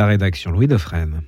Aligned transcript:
La 0.00 0.06
rédaction 0.06 0.52
Louis 0.52 0.68
Dauphren. 0.68 1.22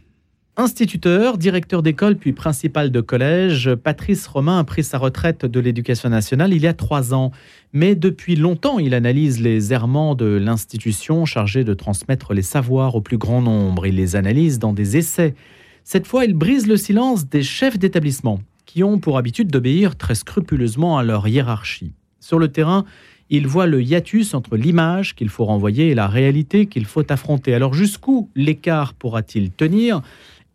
Instituteur, 0.56 1.38
directeur 1.38 1.82
d'école 1.82 2.14
puis 2.14 2.32
principal 2.32 2.92
de 2.92 3.00
collège, 3.00 3.74
Patrice 3.74 4.24
Romain 4.28 4.60
a 4.60 4.64
pris 4.64 4.84
sa 4.84 4.96
retraite 4.96 5.44
de 5.44 5.58
l'éducation 5.58 6.08
nationale 6.08 6.54
il 6.54 6.62
y 6.62 6.68
a 6.68 6.72
trois 6.72 7.12
ans. 7.12 7.32
Mais 7.72 7.96
depuis 7.96 8.36
longtemps, 8.36 8.78
il 8.78 8.94
analyse 8.94 9.40
les 9.40 9.72
errements 9.72 10.14
de 10.14 10.26
l'institution 10.26 11.24
chargée 11.24 11.64
de 11.64 11.74
transmettre 11.74 12.32
les 12.32 12.42
savoirs 12.42 12.94
au 12.94 13.00
plus 13.00 13.18
grand 13.18 13.42
nombre. 13.42 13.88
Il 13.88 13.96
les 13.96 14.14
analyse 14.14 14.60
dans 14.60 14.72
des 14.72 14.96
essais. 14.96 15.34
Cette 15.82 16.06
fois, 16.06 16.24
il 16.24 16.34
brise 16.34 16.68
le 16.68 16.76
silence 16.76 17.26
des 17.26 17.42
chefs 17.42 17.76
d'établissement 17.76 18.40
qui 18.66 18.84
ont 18.84 19.00
pour 19.00 19.18
habitude 19.18 19.48
d'obéir 19.48 19.96
très 19.96 20.14
scrupuleusement 20.14 20.96
à 20.96 21.02
leur 21.02 21.26
hiérarchie. 21.26 21.92
Sur 22.20 22.38
le 22.38 22.46
terrain, 22.46 22.84
il 23.30 23.46
voit 23.46 23.66
le 23.66 23.80
hiatus 23.80 24.34
entre 24.34 24.56
l'image 24.56 25.14
qu'il 25.14 25.28
faut 25.28 25.44
renvoyer 25.44 25.90
et 25.90 25.94
la 25.94 26.08
réalité 26.08 26.66
qu'il 26.66 26.84
faut 26.84 27.10
affronter. 27.10 27.54
Alors 27.54 27.74
jusqu'où 27.74 28.28
l'écart 28.34 28.92
pourra-t-il 28.94 29.50
tenir? 29.50 30.02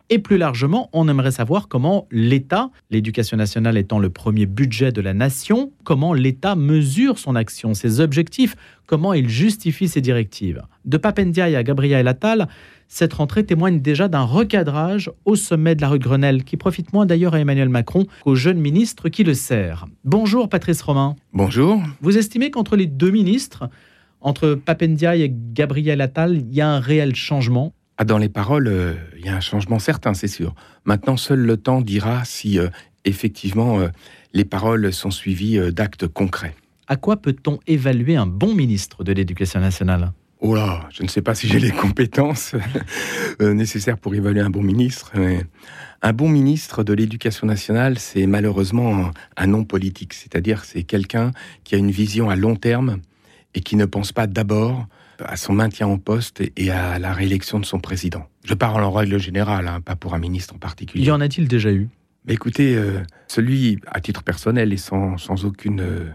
Et 0.10 0.20
plus 0.20 0.38
largement, 0.38 0.90
on 0.94 1.08
aimerait 1.08 1.32
savoir 1.32 1.68
comment 1.68 2.08
l'État, 2.12 2.70
l'éducation 2.92 3.38
nationale 3.38 3.78
étant 3.78 4.00
le 4.00 4.10
premier 4.10 4.46
budget 4.46 4.92
de 4.92 5.02
la 5.02 5.14
nation, 5.14 5.72
comment 5.84 6.14
l'État 6.14 6.56
mesure 6.56 7.18
son 7.18 7.36
action, 7.36 7.74
ses 7.74 8.00
objectifs, 8.00 8.56
comment 8.86 9.14
il 9.14 9.30
justifie 9.30 9.88
ses 9.88 10.02
directives. 10.02 10.62
De 10.86 10.98
Papendiaï 10.98 11.56
à 11.56 11.64
Gabriel 11.64 12.08
Attal, 12.08 12.48
cette 12.88 13.14
rentrée 13.14 13.46
témoigne 13.46 13.82
déjà 13.82 14.08
d'un 14.08 14.24
recadrage 14.24 15.12
au 15.26 15.36
sommet 15.36 15.76
de 15.76 15.82
la 15.82 15.90
rue 15.90 16.00
de 16.00 16.04
Grenelle, 16.04 16.44
qui 16.44 16.58
profite 16.58 16.94
moins 16.94 17.06
d'ailleurs 17.06 17.34
à 17.34 17.40
Emmanuel 17.40 17.70
Macron 17.70 18.06
qu'au 18.24 18.36
jeune 18.36 18.60
ministre 18.60 19.10
qui 19.10 19.24
le 19.24 19.34
sert. 19.34 19.86
Bonjour 20.04 20.50
Patrice 20.50 20.82
Romain. 20.82 21.16
Bonjour. 21.34 21.82
Vous 22.02 22.18
estimez 22.18 22.52
qu'entre 22.52 22.76
les 22.76 22.86
deux 22.86 23.12
ministres, 23.12 23.70
entre 24.22 24.56
Papendiaï 24.56 25.22
et 25.22 25.32
Gabriel 25.54 26.02
Attal, 26.02 26.38
il 26.38 26.54
y 26.54 26.62
a 26.62 26.70
un 26.70 26.80
réel 26.80 27.16
changement? 27.16 27.75
Ah, 27.98 28.04
dans 28.04 28.18
les 28.18 28.28
paroles, 28.28 28.68
euh, 28.68 28.94
il 29.18 29.26
y 29.26 29.30
a 29.30 29.36
un 29.36 29.42
changement 29.42 29.80
certain, 29.80 30.14
c'est 30.14 30.28
sûr. 30.28 30.54
Maintenant, 30.84 31.16
seul 31.16 31.40
le 31.40 31.56
temps 31.56 31.80
dira 31.80 32.26
si 32.26 32.60
euh, 32.60 32.68
effectivement 33.06 33.80
euh, 33.80 33.88
les 34.34 34.44
paroles 34.44 34.92
sont 34.92 35.12
suivies 35.12 35.72
d'actes 35.72 36.08
concrets. 36.08 36.56
À 36.88 36.98
quoi 36.98 37.18
peut-on 37.18 37.60
évaluer 37.68 38.18
un 38.18 38.28
bon 38.28 38.54
ministre 38.54 39.04
de 39.04 39.14
l'Éducation 39.14 39.62
nationale? 39.62 40.12
Oh 40.42 40.56
là, 40.56 40.88
je 40.92 41.04
ne 41.04 41.08
sais 41.08 41.22
pas 41.22 41.34
si 41.34 41.48
j'ai 41.48 41.60
les 41.60 41.72
compétences 41.72 42.54
nécessaires 43.40 43.98
pour 43.98 44.14
évaluer 44.14 44.42
un 44.42 44.50
bon 44.50 44.62
ministre. 44.62 45.14
un 46.02 46.14
bon 46.14 46.28
ministre 46.28 46.84
de 46.84 46.94
l'Éducation 46.94 47.48
nationale, 47.48 47.98
c'est 47.98 48.28
malheureusement 48.28 49.12
un 49.38 49.48
non 49.48 49.64
politique, 49.64 50.14
c'est-à-dire 50.14 50.66
c'est 50.66 50.84
quelqu'un 50.84 51.32
qui 51.64 51.76
a 51.76 51.78
une 51.78 51.90
vision 51.90 52.30
à 52.30 52.36
long 52.36 52.58
terme 52.58 53.00
et 53.56 53.62
qui 53.62 53.78
ne 53.78 53.86
pense 53.86 54.12
pas 54.12 54.28
d'abord 54.28 54.86
à 55.24 55.38
son 55.38 55.54
maintien 55.54 55.88
en 55.88 55.98
poste 55.98 56.42
et 56.56 56.72
à 56.72 57.00
la 57.00 57.14
réélection 57.14 57.60
de 57.60 57.66
son 57.66 57.80
président. 57.80 58.28
Je 58.44 58.54
parle 58.54 58.84
en 58.84 58.92
règle 58.92 59.20
générale, 59.20 59.68
hein, 59.68 59.82
pas 59.82 59.96
pour 59.96 60.14
un 60.14 60.20
ministre 60.20 60.56
en 60.56 60.58
particulier. 60.58 61.06
Y 61.06 61.12
en 61.12 61.22
a-t-il 61.22 61.48
déjà 61.48 61.72
eu? 61.72 61.90
Écoutez, 62.28 62.76
euh, 62.76 63.02
celui, 63.28 63.80
à 63.88 64.02
titre 64.02 64.24
personnel 64.24 64.74
et 64.74 64.78
sans, 64.78 65.18
sans 65.18 65.46
aucune 65.46 65.82
euh, 65.82 66.10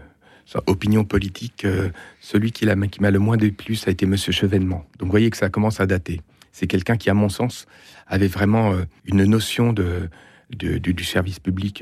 opinion 0.67 1.05
politique, 1.05 1.63
euh, 1.63 1.89
celui 2.19 2.51
qui 2.51 2.65
m'a 2.65 3.11
le 3.11 3.19
moins 3.19 3.37
de 3.37 3.49
plus 3.49 3.87
a 3.87 3.91
été 3.91 4.05
M. 4.05 4.17
Chevènement. 4.17 4.85
Donc 4.99 5.07
vous 5.07 5.11
voyez 5.11 5.29
que 5.29 5.37
ça 5.37 5.49
commence 5.49 5.79
à 5.79 5.85
dater. 5.85 6.21
C'est 6.51 6.67
quelqu'un 6.67 6.97
qui, 6.97 7.09
à 7.09 7.13
mon 7.13 7.29
sens, 7.29 7.65
avait 8.07 8.27
vraiment 8.27 8.73
une 9.05 9.23
notion 9.23 9.71
de, 9.71 10.09
du 10.49 11.03
service 11.05 11.39
public 11.39 11.81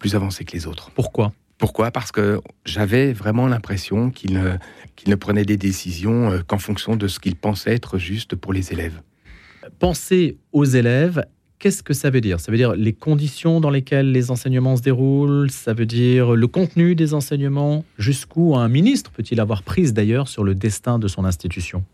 plus 0.00 0.16
avancée 0.16 0.44
que 0.44 0.52
les 0.52 0.66
autres. 0.66 0.90
Pourquoi? 0.90 1.32
Pourquoi? 1.58 1.90
Parce 1.90 2.12
que 2.12 2.40
j'avais 2.64 3.12
vraiment 3.12 3.48
l'impression 3.48 4.10
qu'il 4.10 4.32
ne, 4.34 4.52
ne, 5.06 5.14
prenait 5.16 5.44
des 5.44 5.56
décisions 5.56 6.30
euh, 6.30 6.38
qu'en 6.46 6.58
fonction 6.58 6.94
de 6.96 7.08
ce 7.08 7.18
qu'il 7.18 7.34
pensait 7.34 7.74
être 7.74 7.98
juste 7.98 8.36
pour 8.36 8.52
les 8.52 8.72
élèves. 8.72 9.00
Penser 9.80 10.38
aux 10.52 10.64
élèves, 10.64 11.24
qu'est-ce 11.58 11.82
que 11.82 11.94
ça 11.94 12.10
veut 12.10 12.20
dire? 12.20 12.38
Ça 12.38 12.52
veut 12.52 12.58
dire 12.58 12.74
les 12.74 12.92
conditions 12.92 13.60
dans 13.60 13.70
lesquelles 13.70 14.12
les 14.12 14.30
enseignements 14.30 14.76
se 14.76 14.82
déroulent, 14.82 15.50
ça 15.50 15.74
veut 15.74 15.84
dire 15.84 16.36
le 16.36 16.46
contenu 16.46 16.94
des 16.94 17.12
enseignements, 17.12 17.84
jusqu'où 17.98 18.56
un 18.56 18.68
ministre 18.68 19.10
peut-il 19.10 19.40
avoir 19.40 19.64
prise 19.64 19.92
d'ailleurs 19.92 20.28
sur 20.28 20.44
le 20.44 20.54
destin 20.54 21.00
de 21.00 21.08
son 21.08 21.24
institution? 21.24 21.84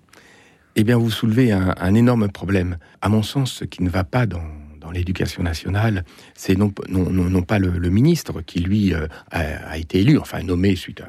Eh 0.76 0.84
bien, 0.84 0.98
vous 0.98 1.10
soulevez 1.10 1.52
un, 1.52 1.74
un 1.78 1.94
énorme 1.94 2.28
problème. 2.28 2.76
À 3.00 3.08
mon 3.08 3.22
sens, 3.22 3.52
ce 3.52 3.64
qui 3.64 3.82
ne 3.82 3.88
va 3.88 4.04
pas 4.04 4.26
dans, 4.26 4.42
dans 4.84 4.90
l'éducation 4.90 5.42
nationale, 5.42 6.04
c'est 6.34 6.56
non, 6.56 6.70
pas 6.70 7.58
le, 7.58 7.90
ministre 7.90 8.42
qui, 8.42 8.60
lui, 8.60 8.92
euh, 8.92 9.06
a, 9.30 9.78
été 9.78 10.00
élu, 10.00 10.18
enfin 10.18 10.42
nommé 10.42 10.76
suite 10.76 11.00
à. 11.00 11.08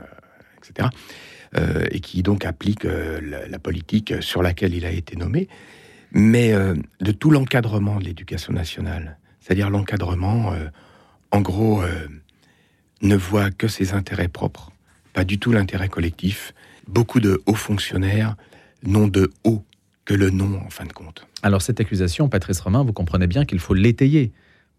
etc. 0.58 0.90
Euh, 1.58 1.86
et 1.92 2.00
qui 2.00 2.24
donc 2.24 2.46
applique 2.46 2.86
euh, 2.86 3.46
la, 3.50 3.60
politique 3.60 4.14
sur 4.22 4.42
laquelle 4.42 4.74
il 4.74 4.86
a 4.86 4.92
été 4.92 5.16
nommé, 5.16 5.48
mais 6.12 6.54
de 6.54 7.12
tout 7.12 7.30
l'encadrement 7.30 8.00
de 8.00 8.06
l'éducation 8.06 8.54
nationale. 8.54 9.18
C'est-à-dire 9.42 9.70
l'encadrement, 9.70 10.54
en 11.32 11.42
gros, 11.42 11.84
ne 13.02 13.16
voit 13.16 13.52
que 13.52 13.68
ses 13.68 13.94
intérêts 13.94 14.30
propres, 14.30 14.72
pas 15.14 15.26
du 15.26 15.40
tout 15.40 15.52
l'intérêt 15.52 15.90
collectif. 15.90 16.54
Beaucoup 16.88 17.20
de 17.20 17.42
hauts 17.48 17.56
fonctionnaires 17.56 18.38
n'ont 18.84 19.10
de 19.10 19.32
haut 19.44 19.64
que 20.06 20.14
le 20.14 20.30
nom, 20.30 20.62
en 20.66 20.70
fin 20.70 20.86
de 20.86 20.94
compte. 20.94 21.28
Alors 21.42 21.62
cette 21.62 21.80
accusation, 21.80 22.30
Patrice 22.30 22.60
Romain, 22.60 22.84
vous 22.84 22.94
comprenez 22.94 23.28
bien 23.28 23.46
qu'il 23.46 23.60
faut 23.60 23.74
l'étayer. 23.74 24.32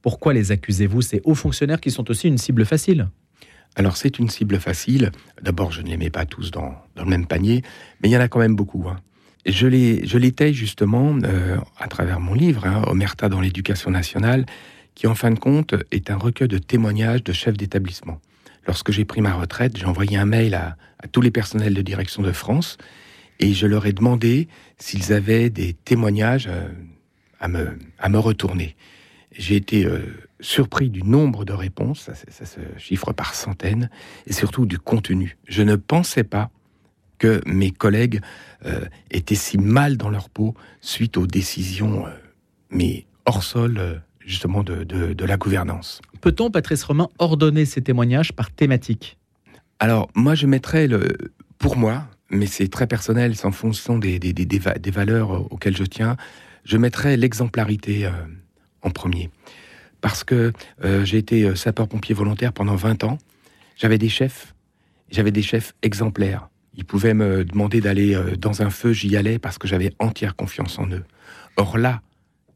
Pourquoi 0.03 0.33
les 0.33 0.53
accusez-vous? 0.53 1.03
Ces 1.03 1.21
hauts 1.25 1.35
fonctionnaires 1.35 1.81
qui 1.81 1.91
sont 1.91 2.09
aussi 2.11 2.29
une 2.29 2.39
cible 2.39 2.65
facile 2.65 3.09
alors 3.77 3.99
c'est 3.99 4.19
une 4.19 4.31
cible 4.31 4.59
facile. 4.59 5.13
D'abord, 5.43 5.71
je 5.71 5.83
ne 5.83 5.89
les 5.89 5.99
mets 5.99 6.11
pas 6.11 6.25
tous 6.25 6.51
dans, 6.51 6.75
le 6.97 7.05
même 7.05 7.27
panier, 7.27 7.63
mais 8.01 8.09
il 8.09 8.13
y 8.13 8.17
en 8.17 8.21
a 8.21 8.29
quand 8.29 8.39
même 8.39 8.57
beaucoup. 8.57 8.87
Hein. 8.89 8.97
Je 9.45 9.67
l'étaye 10.17 10.55
justement 10.55 11.17
euh, 11.23 11.59
à 11.79 11.87
travers 11.87 12.19
mon 12.19 12.35
livre, 12.35 12.67
hein, 12.67 12.83
Omerta 12.87 13.29
dans 13.29 13.41
l'éducation 13.41 13.91
nationale, 13.91 14.47
qui 14.95 15.07
en 15.07 15.15
fin 15.15 15.31
de 15.31 15.39
compte 15.39 15.75
est 15.93 16.11
un 16.11 16.17
recueil 16.17 16.49
de 16.49 16.59
témoignages 16.59 17.23
de 17.23 17.33
chefs 17.33 17.57
d'établissement. 17.57 18.19
Lorsque 18.67 18.91
j'ai 18.91 19.05
pris 19.05 19.21
ma 19.21 19.35
retraite, 19.35 19.77
j'ai 19.77 19.85
envoyé 19.85 20.17
un 20.17 20.25
mail 20.25 20.55
à, 20.55 20.77
à 20.99 21.07
tous 21.07 21.21
les 21.21 21.31
personnels 21.31 21.75
de 21.75 21.83
direction 21.83 22.23
de 22.23 22.33
France 22.33 22.79
et 23.41 23.53
je 23.53 23.67
leur 23.67 23.87
ai 23.87 23.93
demandé 23.93 24.49
s'ils 24.79 25.13
avaient 25.13 25.51
des 25.51 25.75
témoignages 25.75 26.49
euh, 26.49 26.69
à 27.41 27.49
me, 27.49 27.79
à 27.99 28.09
me 28.09 28.19
retourner. 28.19 28.77
J'ai 29.33 29.57
été 29.57 29.85
euh, 29.85 30.01
surpris 30.41 30.89
du 30.91 31.03
nombre 31.03 31.45
de 31.45 31.53
réponses, 31.53 32.01
ça, 32.01 32.15
ça, 32.15 32.47
se 32.47 32.61
chiffre 32.79 33.13
par 33.13 33.35
centaines, 33.35 33.91
et 34.27 34.33
surtout 34.33 34.67
du 34.67 34.79
contenu. 34.79 35.37
Je 35.47 35.63
ne 35.63 35.77
pensais 35.77 36.25
pas 36.25 36.51
que 37.19 37.41
mes 37.47 37.71
collègues 37.71 38.21
euh, 38.65 38.85
étaient 39.11 39.35
si 39.35 39.59
mal 39.59 39.97
dans 39.97 40.11
leur 40.11 40.29
peau 40.29 40.55
suite 40.81 41.17
aux 41.17 41.27
décisions, 41.27 42.05
mais 42.71 43.07
hors 43.25 43.43
sol, 43.43 44.03
justement, 44.21 44.63
de, 44.63 44.85
de, 44.85 45.13
de 45.13 45.25
la 45.25 45.37
gouvernance. 45.37 46.01
Peut-on, 46.21 46.51
Patrice 46.51 46.83
Romain, 46.83 47.09
ordonner 47.19 47.65
ces 47.65 47.83
témoignages 47.83 48.33
par 48.33 48.51
thématique? 48.51 49.19
Alors, 49.79 50.11
moi, 50.15 50.35
je 50.35 50.47
mettrais, 50.47 50.87
le, 50.89 51.17
pour 51.59 51.77
moi, 51.77 52.09
mais 52.31 52.47
c'est 52.47 52.69
très 52.69 52.87
personnel, 52.87 53.37
c'est 53.37 53.47
en 53.47 53.53
fonction 53.53 53.99
des, 53.99 54.19
des, 54.19 54.33
des, 54.33 54.91
valeurs 54.91 55.53
auxquelles 55.53 55.77
je 55.77 55.85
tiens. 55.85 56.17
Je 56.65 56.77
mettrais 56.77 57.17
l'exemplarité 57.17 58.07
euh, 58.07 58.11
en 58.83 58.91
premier. 58.91 59.31
Parce 60.01 60.25
que 60.25 60.53
euh, 60.85 61.05
j'ai 61.05 61.19
été 61.19 61.45
euh, 61.45 61.55
sapeur-pompier 61.55 62.15
volontaire 62.15 62.53
pendant 62.53 62.75
20 62.75 63.05
ans. 63.05 63.19
J'avais 63.77 63.99
des 63.99 64.09
chefs, 64.09 64.55
j'avais 65.11 65.31
des 65.31 65.43
chefs 65.43 65.75
exemplaires. 65.83 66.49
Ils 66.75 66.85
pouvaient 66.85 67.15
me 67.15 67.45
demander 67.45 67.81
d'aller 67.81 68.19
dans 68.39 68.61
un 68.61 68.69
feu, 68.69 68.93
j'y 68.93 69.17
allais 69.17 69.39
parce 69.39 69.57
que 69.57 69.67
j'avais 69.67 69.93
entière 69.99 70.37
confiance 70.37 70.79
en 70.79 70.87
eux. 70.91 71.05
Or 71.57 71.79
là, 71.79 72.03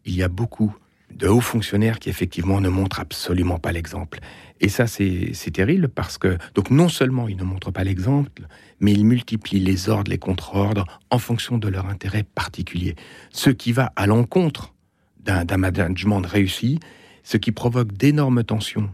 il 0.05 0.15
y 0.15 0.23
a 0.23 0.29
beaucoup 0.29 0.75
de 1.15 1.29
hauts 1.29 1.41
fonctionnaires 1.41 1.99
qui 1.99 2.09
effectivement 2.09 2.61
ne 2.61 2.69
montrent 2.69 3.01
absolument 3.01 3.59
pas 3.59 3.73
l'exemple. 3.73 4.21
Et 4.61 4.69
ça, 4.69 4.87
c'est 4.87 5.51
terrible 5.53 5.89
parce 5.89 6.19
que, 6.19 6.37
donc 6.55 6.71
non 6.71 6.89
seulement 6.89 7.29
ils 7.29 7.37
ne 7.37 7.45
montrent 7.45 7.71
pas 7.71 7.85
l'exemple, 7.85 8.47
mais 8.79 8.93
ils 8.93 9.05
multiplient 9.05 9.61
les 9.61 9.89
ordres, 9.89 10.11
les 10.11 10.19
contre-ordres 10.19 10.87
en 11.11 11.19
fonction 11.19 11.59
de 11.59 11.69
leur 11.69 11.87
intérêt 11.87 12.23
particulier. 12.23 12.95
Ce 13.31 13.51
qui 13.51 13.73
va 13.73 13.93
à 13.97 14.07
l'encontre 14.07 14.75
d'un 15.25 15.57
management 15.57 16.25
réussi, 16.27 16.81
ce 17.23 17.37
qui 17.37 17.53
provoque 17.53 17.93
d'énormes 17.93 18.43
tensions 18.43 18.91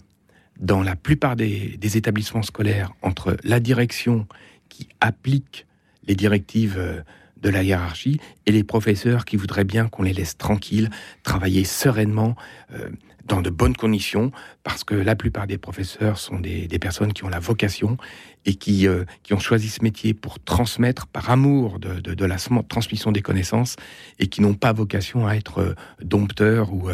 dans 0.60 0.82
la 0.82 0.96
plupart 0.96 1.36
des, 1.36 1.78
établissements 1.96 2.42
scolaires 2.42 2.92
entre 3.02 3.36
la 3.44 3.60
direction 3.60 4.26
qui 4.68 4.88
applique 5.00 5.66
les 6.06 6.14
directives 6.14 6.76
euh, 6.78 7.02
de 7.46 7.50
la 7.50 7.62
hiérarchie 7.62 8.18
et 8.46 8.50
les 8.50 8.64
professeurs 8.64 9.24
qui 9.24 9.36
voudraient 9.36 9.64
bien 9.64 9.86
qu'on 9.86 10.02
les 10.02 10.12
laisse 10.12 10.36
tranquilles, 10.36 10.90
travailler 11.22 11.62
sereinement, 11.62 12.34
euh, 12.74 12.88
dans 13.24 13.40
de 13.40 13.50
bonnes 13.50 13.74
conditions, 13.74 14.30
parce 14.62 14.84
que 14.84 14.94
la 14.94 15.16
plupart 15.16 15.48
des 15.48 15.58
professeurs 15.58 16.16
sont 16.16 16.38
des, 16.38 16.68
personnes 16.80 17.12
qui 17.12 17.24
ont 17.24 17.28
la 17.28 17.40
vocation 17.40 17.96
et 18.44 18.54
qui, 18.54 18.86
euh, 18.86 19.04
qui 19.24 19.32
ont 19.34 19.40
choisi 19.40 19.68
ce 19.68 19.82
métier 19.82 20.14
pour 20.14 20.38
transmettre 20.38 21.08
par 21.08 21.30
amour 21.30 21.80
de, 21.80 22.24
la 22.24 22.36
transmission 22.68 23.10
des 23.10 23.22
connaissances 23.22 23.74
et 24.20 24.28
qui 24.28 24.42
n'ont 24.42 24.54
pas 24.54 24.72
vocation 24.72 25.26
à 25.26 25.34
être 25.34 25.58
euh, 25.58 25.74
dompteurs 26.02 26.72
ou, 26.72 26.88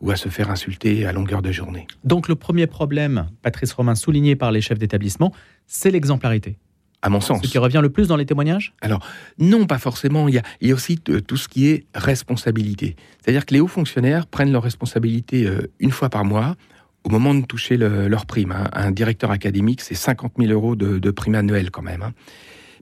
ou 0.00 0.10
à 0.10 0.16
se 0.16 0.28
faire 0.30 0.50
insulter 0.50 1.06
à 1.06 1.12
longueur 1.12 1.42
de 1.42 1.52
journée. 1.52 1.86
Donc 2.02 2.28
le 2.28 2.34
premier 2.34 2.66
problème, 2.66 3.28
Patrice 3.42 3.72
Romain, 3.72 3.94
souligné 3.94 4.36
par 4.36 4.52
les 4.52 4.62
chefs 4.62 4.78
d'établissement, 4.78 5.32
c'est 5.66 5.90
l'exemplarité. 5.90 6.56
À 7.04 7.10
mon 7.10 7.20
sens. 7.20 7.42
Ce 7.42 7.48
qui 7.48 7.58
revient 7.58 7.80
le 7.82 7.90
plus 7.90 8.08
dans 8.08 8.16
les 8.16 8.24
témoignages? 8.26 8.72
Alors, 8.80 9.06
non, 9.38 9.66
pas 9.66 9.78
forcément. 9.78 10.26
Il 10.26 10.34
y 10.34 10.38
a, 10.38 10.42
il 10.60 10.68
y 10.68 10.72
a 10.72 10.74
aussi 10.74 10.98
tout 10.98 11.36
ce 11.36 11.48
qui 11.48 11.68
est 11.68 11.84
responsabilité. 11.94 12.96
C'est-à-dire 13.22 13.44
que 13.46 13.52
les 13.54 13.60
hauts 13.60 13.68
fonctionnaires 13.68 14.26
prennent 14.26 14.50
leurs 14.52 14.62
responsabilités 14.62 15.46
euh, 15.46 15.70
une 15.80 15.90
fois 15.90 16.08
par 16.08 16.24
mois 16.24 16.56
au 17.04 17.10
moment 17.10 17.34
de 17.34 17.44
toucher 17.44 17.76
leur 17.76 18.24
prime. 18.24 18.52
hein. 18.52 18.68
Un 18.72 18.90
directeur 18.90 19.30
académique, 19.30 19.82
c'est 19.82 19.94
50 19.94 20.32
000 20.38 20.50
euros 20.50 20.74
de, 20.74 20.98
de 20.98 21.10
prime 21.10 21.34
annuelle 21.34 21.70
quand 21.70 21.82
même. 21.82 22.02
hein. 22.02 22.12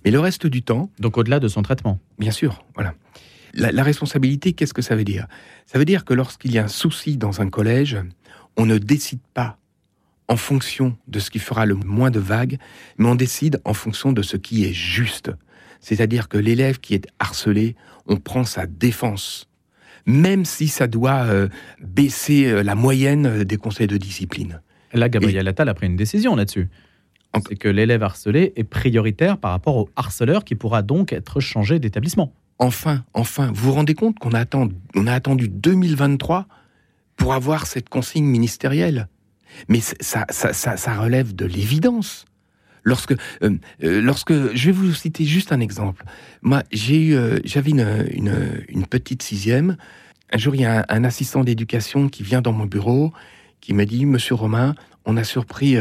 Mais 0.04 0.12
le 0.12 0.20
reste 0.20 0.46
du 0.46 0.62
temps, 0.62 0.90
Donc 1.00 1.19
au-delà 1.19 1.40
de 1.40 1.48
son 1.48 1.62
traitement. 1.62 1.98
Bien 2.19 2.30
sûr, 2.30 2.64
voilà. 2.76 2.94
La, 3.54 3.72
la 3.72 3.82
responsabilité, 3.82 4.52
qu'est-ce 4.52 4.72
que 4.74 4.82
ça 4.82 4.94
veut 4.96 5.04
dire? 5.04 5.26
Ça 5.66 5.78
veut 5.78 5.84
dire 5.84 6.04
que 6.04 6.14
lorsqu'il 6.14 6.52
y 6.52 6.58
a 6.58 6.64
un 6.64 6.69
souci 6.69 7.16
dans 7.16 7.40
un 7.40 7.48
collège, 7.50 7.98
on 8.56 8.64
ne 8.66 8.78
décide 8.78 9.20
pas 9.34 9.58
en 10.28 10.36
fonction 10.36 10.96
de 11.08 11.19
ce 11.19 11.30
qui 11.30 11.38
fera 11.38 11.66
le 11.66 11.74
moins 11.74 12.10
de 12.10 12.19
vagues, 12.20 12.58
mais 12.98 13.08
on 13.08 13.14
décide 13.14 13.60
en 13.64 13.74
fonction 13.74 14.12
de 14.12 14.22
ce 14.22 14.36
qui 14.36 14.64
est 14.64 14.72
juste. 14.72 15.30
C'est-à-dire 15.80 16.28
que 16.28 16.38
l'élève 16.38 16.78
qui 16.78 16.94
est 16.94 17.06
harcelé, 17.19 17.76
on 18.06 18.16
prend 18.16 18.44
sa 18.44 18.66
défense, 18.66 19.48
même 20.06 20.44
si 20.44 20.69
ça 20.69 20.86
doit 20.86 21.24
euh, 21.24 21.48
baisser 21.82 22.46
euh, 22.46 22.62
la 22.62 22.74
moyenne 22.74 23.26
euh, 23.26 23.44
des 23.44 23.56
conseils 23.56 23.86
de 23.88 23.96
discipline. 23.96 24.60
Là, 24.94 25.08
Gabriel 25.08 25.46
Attal 25.48 25.69
a 25.69 25.74
pris 25.74 25.86
une 25.86 25.96
décision 25.96 26.36
là-dessus. 26.36 26.69
En- 27.32 27.40
C'est 27.48 27.56
que 27.56 27.69
l'élève 27.69 28.02
harcelé 28.02 28.52
est 28.56 28.64
prioritaire 28.64 29.38
par 29.38 29.50
rapport 29.52 29.76
au 29.76 29.88
harceleur 29.96 30.44
qui 30.44 30.54
pourra 30.54 30.82
donc 30.82 31.12
être 31.12 31.40
changé 31.40 31.78
d'établissement. 31.78 32.32
Enfin, 32.58 33.04
enfin, 33.14 33.50
vous 33.54 33.66
vous 33.69 33.72
rendez 33.72 33.94
compte 33.94 34.19
qu'on 34.19 34.34
a, 34.34 34.44
on 34.94 35.06
a 35.06 35.12
attendu 35.12 35.48
2023 35.48 36.46
pour 37.16 37.34
avoir 37.34 37.66
cette 37.66 37.88
consigne 37.88 38.24
ministérielle? 38.26 39.08
Mais 39.69 39.81
ça, 39.81 40.26
ça, 40.31 40.52
ça, 40.52 40.94
relève 40.94 41.34
de 41.34 41.46
l'évidence. 41.46 42.25
Lorsque, 42.84 43.12
euh, 43.12 43.16
euh, 43.84 44.00
lorsque, 44.00 44.32
je 44.32 44.66
vais 44.66 44.72
vous 44.72 44.93
citer 44.93 45.25
juste 45.25 45.52
un 45.52 45.60
exemple. 45.60 46.04
Moi, 46.43 46.62
j'ai 46.72 47.00
eu, 47.00 47.14
euh, 47.14 47.38
j'avais 47.44 47.70
une, 47.70 48.64
une, 48.69 48.87
petite 48.87 49.22
sixième. 49.22 49.76
Un 50.32 50.38
jour, 50.38 50.54
il 50.54 50.62
y 50.62 50.64
a 50.64 50.84
un, 50.88 51.04
assistant 51.04 51.44
d'éducation 51.44 52.08
qui 52.08 52.22
vient 52.22 52.43
dans 52.43 52.52
mon 52.52 52.66
bureau, 52.66 53.12
qui 53.60 53.72
me 53.72 53.84
dit, 53.84 54.04
Monsieur 54.06 54.34
Romain, 54.34 54.75
on 55.04 55.16
a 55.16 55.25
surpris 55.25 55.76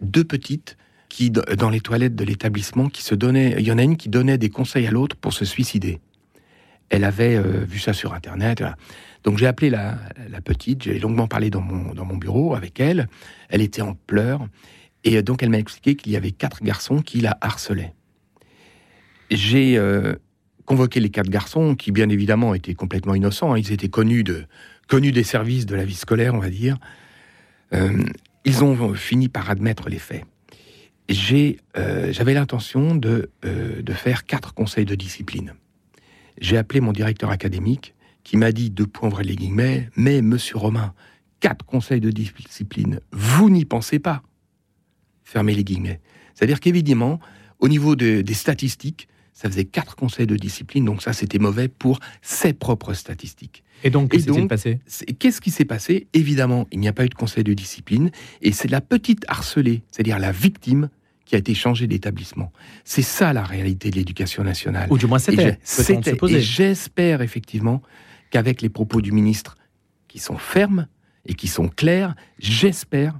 deux 0.00 0.24
petites 0.24 0.76
qui, 1.08 1.30
dans 1.30 1.70
les 1.70 1.80
toilettes 1.80 2.16
de 2.16 2.24
l'établissement, 2.24 2.88
qui 2.88 3.02
se 3.02 3.14
donnaient. 3.14 3.56
Il 3.58 3.66
y 3.66 3.72
en 3.72 3.78
a 3.78 3.82
une 3.82 3.96
qui 3.96 4.08
donnait 4.08 4.38
des 4.38 4.50
conseils 4.50 4.86
à 4.86 4.90
l'autre 4.90 5.16
pour 5.16 5.32
se 5.32 5.44
suicider. 5.44 6.00
Elle 6.90 7.04
avait 7.04 7.36
euh, 7.36 7.64
vu 7.64 7.78
ça 7.78 7.92
sur 7.92 8.12
Internet. 8.12 8.62
Donc 9.22 9.38
j'ai 9.38 9.46
appelé 9.46 9.70
la, 9.70 9.96
petite, 10.44 10.82
j'ai 10.82 10.98
longuement 10.98 11.28
parlé 11.28 11.48
dans 11.48 11.60
mon, 11.60 12.16
bureau 12.16 12.54
avec 12.54 12.80
elle. 12.80 13.08
Elle 13.48 13.62
était 13.62 13.82
en 13.82 13.94
pleurs. 13.94 14.46
Et 15.04 15.16
euh, 15.16 15.22
donc 15.22 15.42
elle 15.42 15.50
m'a 15.50 15.58
expliqué 15.58 15.94
qu'il 15.94 16.12
y 16.12 16.16
avait 16.16 16.32
quatre 16.32 16.62
garçons 16.62 17.00
qui 17.00 17.20
la 17.20 17.38
harcelaient. 17.40 17.94
J'ai 19.30 19.78
euh, 19.78 20.16
convoqué 20.66 20.98
les 20.98 21.10
quatre 21.10 21.30
garçons, 21.30 21.76
qui 21.76 21.92
bien 21.92 22.08
évidemment 22.08 22.54
étaient 22.54 22.74
complètement 22.74 23.14
innocents. 23.14 23.54
hein. 23.54 23.58
Ils 23.58 23.72
étaient 23.72 23.88
connus, 23.88 24.24
de, 24.24 24.44
connus 24.88 25.12
des 25.12 25.22
services 25.22 25.66
de 25.66 25.76
la 25.76 25.84
vie 25.84 25.94
scolaire, 25.94 26.34
on 26.34 26.40
va 26.40 26.50
dire. 26.50 26.76
Ils 28.44 28.64
ont 28.64 28.94
fini 28.94 29.28
par 29.28 29.48
admettre 29.48 29.88
les 29.88 30.00
faits. 30.00 30.24
J'avais 31.08 32.34
l'intention 32.34 32.96
de 32.96 33.30
faire 33.92 34.24
quatre 34.24 34.54
conseils 34.54 34.86
de 34.86 34.96
discipline. 34.96 35.54
J'ai 36.40 36.56
appelé 36.56 36.80
mon 36.80 36.92
directeur 36.92 37.30
académique 37.30 37.94
qui 38.24 38.36
m'a 38.36 38.52
dit, 38.52 38.70
deux 38.70 38.86
points 38.86 39.10
les 39.22 39.36
guillemets, 39.36 39.88
mais 39.96 40.22
monsieur 40.22 40.56
Romain, 40.58 40.94
quatre 41.40 41.64
conseils 41.64 42.00
de 42.00 42.10
discipline, 42.10 43.00
vous 43.12 43.48
n'y 43.50 43.64
pensez 43.64 43.98
pas. 43.98 44.22
Fermez 45.24 45.54
les 45.54 45.64
guillemets. 45.64 46.00
C'est-à-dire 46.34 46.60
qu'évidemment, 46.60 47.18
au 47.60 47.68
niveau 47.68 47.96
de- 47.96 48.20
des 48.22 48.34
statistiques, 48.34 49.08
ça 49.32 49.48
faisait 49.48 49.64
quatre 49.64 49.96
conseils 49.96 50.26
de 50.26 50.36
discipline, 50.36 50.84
donc 50.84 51.00
ça 51.02 51.12
c'était 51.14 51.38
mauvais 51.38 51.68
pour 51.68 51.98
ses 52.20 52.52
propres 52.52 52.92
statistiques. 52.92 53.62
Et 53.84 53.90
donc, 53.90 54.12
Et 54.12 54.18
que 54.18 54.22
s'est-il 54.22 54.34
donc- 54.40 54.48
passé? 54.50 54.80
Qu'est-ce 55.18 55.40
qui 55.40 55.50
s'est 55.50 55.64
passé? 55.64 56.08
Évidemment, 56.12 56.66
il 56.72 56.80
n'y 56.80 56.88
a 56.88 56.92
pas 56.92 57.06
eu 57.06 57.08
de 57.08 57.14
conseil 57.14 57.42
de 57.44 57.54
discipline, 57.54 58.10
et 58.42 58.52
c'est 58.52 58.68
la 58.70 58.82
petite 58.82 59.24
harcelée, 59.28 59.82
c'est-à-dire 59.90 60.18
la 60.18 60.32
victime, 60.32 60.90
qui 61.30 61.36
a 61.36 61.38
été 61.38 61.54
changée 61.54 61.86
d'établissement. 61.86 62.50
C'est 62.82 63.02
ça 63.02 63.32
la 63.32 63.44
réalité 63.44 63.88
de 63.92 63.94
l'éducation 63.94 64.42
nationale. 64.42 64.88
Ou 64.90 64.98
du 64.98 65.06
moins 65.06 65.20
c'était, 65.20 65.60
c'était- 65.62 66.16
et 66.28 66.40
j'espère 66.40 67.22
effectivement 67.22 67.82
qu'avec 68.30 68.62
les 68.62 68.68
propos 68.68 69.00
du 69.00 69.12
ministre 69.12 69.56
qui 70.08 70.18
sont 70.18 70.38
fermes 70.38 70.88
et 71.26 71.34
qui 71.34 71.46
sont 71.46 71.68
clairs, 71.68 72.16
j'espère 72.40 73.14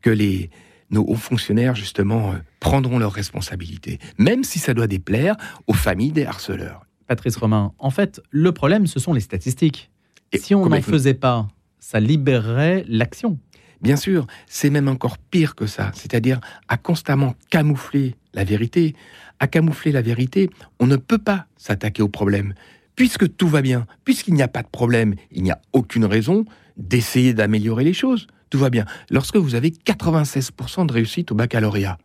que 0.00 0.10
les, 0.10 0.48
nos 0.90 1.04
hauts 1.08 1.16
fonctionnaires, 1.16 1.74
justement, 1.74 2.34
euh, 2.34 2.36
prendront 2.60 3.00
leurs 3.00 3.12
responsabilités, 3.12 3.98
même 4.16 4.44
si 4.44 4.60
ça 4.60 4.72
doit 4.72 4.86
déplaire 4.86 5.34
aux 5.66 5.74
familles 5.74 6.12
des 6.12 6.26
harceleurs. 6.26 6.86
Patrice 7.08 7.34
Romain, 7.34 7.72
en 7.80 7.90
fait, 7.90 8.20
le 8.30 8.52
problème, 8.52 8.86
ce 8.86 9.00
sont 9.00 9.12
les 9.12 9.20
statistiques. 9.20 9.90
Et 10.30 10.38
si 10.38 10.54
on 10.54 10.68
n'en 10.68 10.80
faisait 10.82 11.14
pas, 11.14 11.48
ça 11.80 11.98
libérerait 11.98 12.84
l'action. 12.86 13.40
Bien 13.84 13.96
sûr, 13.96 14.26
c'est 14.46 14.70
même 14.70 14.88
encore 14.88 15.18
pire 15.18 15.54
que 15.54 15.66
ça, 15.66 15.92
c'est-à-dire 15.92 16.40
à 16.68 16.78
constamment 16.78 17.34
camoufler 17.50 18.14
la 18.32 18.42
vérité. 18.42 18.96
À 19.40 19.46
camoufler 19.46 19.92
la 19.92 20.00
vérité, 20.00 20.48
on 20.80 20.86
ne 20.86 20.96
peut 20.96 21.18
pas 21.18 21.44
s'attaquer 21.58 22.00
au 22.00 22.08
problème. 22.08 22.54
Puisque 22.96 23.36
tout 23.36 23.46
va 23.46 23.60
bien, 23.60 23.86
puisqu'il 24.04 24.32
n'y 24.32 24.42
a 24.42 24.48
pas 24.48 24.62
de 24.62 24.68
problème, 24.68 25.16
il 25.32 25.42
n'y 25.42 25.50
a 25.50 25.60
aucune 25.74 26.06
raison 26.06 26.46
d'essayer 26.78 27.34
d'améliorer 27.34 27.84
les 27.84 27.92
choses. 27.92 28.26
Tout 28.48 28.58
va 28.58 28.70
bien. 28.70 28.86
Lorsque 29.10 29.36
vous 29.36 29.54
avez 29.54 29.68
96% 29.68 30.86
de 30.86 30.92
réussite 30.92 31.30
au 31.30 31.34
baccalauréat, 31.34 31.98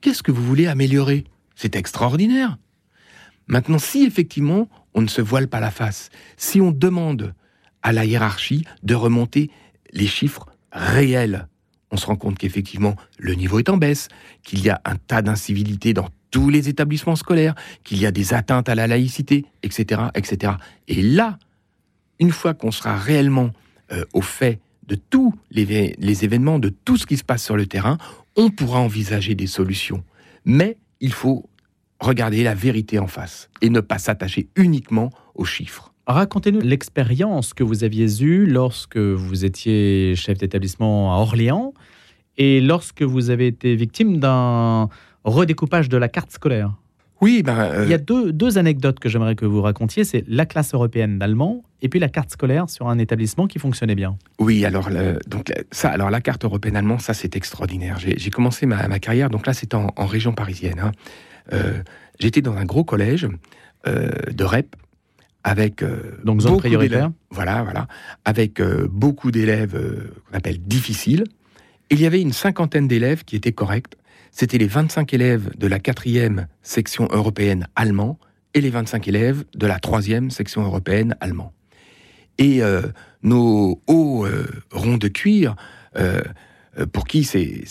qu'est-ce 0.00 0.22
que 0.22 0.32
vous 0.32 0.42
voulez 0.42 0.68
améliorer? 0.68 1.24
C'est 1.54 1.76
extraordinaire. 1.76 2.56
Maintenant, 3.46 3.78
si 3.78 4.04
effectivement 4.04 4.70
on 4.94 5.02
ne 5.02 5.08
se 5.08 5.20
voile 5.20 5.48
pas 5.48 5.60
la 5.60 5.70
face, 5.70 6.08
si 6.38 6.62
on 6.62 6.70
demande 6.70 7.34
à 7.82 7.92
la 7.92 8.06
hiérarchie 8.06 8.64
de 8.82 8.94
remonter 8.94 9.50
les 9.92 10.06
chiffres 10.06 10.46
réels, 10.72 11.48
on 11.90 11.96
se 11.96 12.06
rend 12.06 12.16
compte 12.16 12.38
qu'effectivement 12.38 12.96
le 13.18 13.34
niveau 13.34 13.58
est 13.58 13.68
en 13.68 13.76
baisse, 13.76 14.08
qu'il 14.42 14.62
y 14.64 14.70
a 14.70 14.80
un 14.84 14.96
tas 14.96 15.22
d'incivilités 15.22 15.92
dans 15.92 16.08
tous 16.30 16.48
les 16.48 16.68
établissements 16.68 17.16
scolaires, 17.16 17.54
qu'il 17.84 17.98
y 17.98 18.06
a 18.06 18.12
des 18.12 18.34
atteintes 18.34 18.68
à 18.68 18.74
la 18.74 18.86
laïcité, 18.86 19.44
etc., 19.62 20.02
etc. 20.14 20.54
Et 20.86 21.02
là, 21.02 21.38
une 22.20 22.30
fois 22.30 22.54
qu'on 22.54 22.70
sera 22.70 22.96
réellement 22.96 23.50
euh, 23.92 24.04
au 24.12 24.20
fait 24.20 24.60
de 24.86 24.94
tous 24.94 25.34
les 25.50 26.24
événements, 26.24 26.58
de 26.58 26.68
tout 26.68 26.96
ce 26.96 27.06
qui 27.06 27.16
se 27.16 27.24
passe 27.24 27.44
sur 27.44 27.56
le 27.56 27.66
terrain, 27.66 27.96
on 28.36 28.50
pourra 28.50 28.80
envisager 28.80 29.34
des 29.34 29.46
solutions. 29.46 30.02
Mais 30.44 30.78
il 31.00 31.12
faut 31.12 31.48
regarder 32.00 32.42
la 32.42 32.54
vérité 32.54 32.98
en 32.98 33.06
face 33.06 33.50
et 33.60 33.70
ne 33.70 33.80
pas 33.80 33.98
s'attacher 33.98 34.48
uniquement 34.56 35.10
aux 35.34 35.44
chiffres. 35.44 35.89
Racontez-nous 36.12 36.60
l'expérience 36.60 37.54
que 37.54 37.62
vous 37.62 37.84
aviez 37.84 38.22
eue 38.22 38.46
lorsque 38.46 38.96
vous 38.98 39.44
étiez 39.44 40.14
chef 40.16 40.38
d'établissement 40.38 41.14
à 41.14 41.18
Orléans 41.18 41.72
et 42.38 42.60
lorsque 42.60 43.02
vous 43.02 43.30
avez 43.30 43.46
été 43.48 43.74
victime 43.76 44.18
d'un 44.18 44.88
redécoupage 45.24 45.88
de 45.88 45.96
la 45.96 46.08
carte 46.08 46.30
scolaire. 46.32 46.72
Oui, 47.20 47.42
ben, 47.42 47.58
euh, 47.58 47.84
Il 47.84 47.90
y 47.90 47.94
a 47.94 47.98
deux, 47.98 48.32
deux 48.32 48.56
anecdotes 48.56 48.98
que 48.98 49.10
j'aimerais 49.10 49.34
que 49.34 49.44
vous 49.44 49.60
racontiez. 49.60 50.04
C'est 50.04 50.24
la 50.26 50.46
classe 50.46 50.72
européenne 50.72 51.18
d'allemand 51.18 51.62
et 51.82 51.90
puis 51.90 52.00
la 52.00 52.08
carte 52.08 52.30
scolaire 52.30 52.70
sur 52.70 52.88
un 52.88 52.96
établissement 52.98 53.46
qui 53.46 53.58
fonctionnait 53.58 53.94
bien. 53.94 54.16
Oui, 54.38 54.64
alors 54.64 54.88
le- 54.88 55.18
donc 55.26 55.52
ça, 55.70 55.90
alors 55.90 56.08
la 56.08 56.22
carte 56.22 56.44
européenne 56.46 56.76
allemande, 56.76 57.02
ça 57.02 57.12
c'est 57.12 57.36
extraordinaire. 57.36 57.98
J'ai 57.98 58.30
commencé 58.30 58.64
ma, 58.64 58.88
ma 58.88 58.98
carrière, 59.00 59.28
donc 59.28 59.46
là 59.46 59.52
c'était 59.52 59.74
en, 59.74 59.88
en 59.96 60.06
région 60.06 60.32
parisienne. 60.32 60.80
hein. 60.80 60.92
Euh, 61.52 61.82
J'étais 62.18 62.40
dans 62.42 62.54
un 62.56 62.64
gros 62.64 62.84
collège 62.84 63.28
euh, 63.86 64.08
de 64.32 64.44
REP 64.44 64.74
avec 65.44 65.82
euh, 65.82 66.18
Donc 66.24 66.40
zone 66.40 66.58
prioritaire. 66.58 67.10
Voilà, 67.30 67.62
voilà, 67.62 67.88
avec 68.24 68.60
euh, 68.60 68.88
beaucoup 68.90 69.30
d'élèves 69.30 69.74
euh, 69.74 70.12
qu'on 70.28 70.36
appelle 70.36 70.60
difficiles. 70.60 71.24
Il 71.90 72.00
y 72.00 72.06
avait 72.06 72.20
une 72.20 72.32
cinquantaine 72.32 72.88
d'élèves 72.88 73.24
qui 73.24 73.36
étaient 73.36 73.52
corrects. 73.52 73.94
C'était 74.32 74.58
les 74.58 74.66
25 74.66 75.12
élèves 75.12 75.50
de 75.56 75.66
la 75.66 75.78
quatrième 75.78 76.46
section 76.62 77.08
européenne 77.10 77.66
allemand 77.74 78.18
et 78.54 78.60
les 78.60 78.70
25 78.70 79.08
élèves 79.08 79.44
de 79.54 79.66
la 79.66 79.78
troisième 79.78 80.30
section 80.30 80.62
européenne 80.62 81.16
allemand. 81.20 81.52
Et 82.38 82.62
euh, 82.62 82.82
nos 83.22 83.82
hauts 83.86 84.26
ronds 84.72 84.96
de 84.96 85.08
cuir, 85.08 85.56
pour 86.92 87.06
qui 87.06 87.24
c'est 87.24 87.64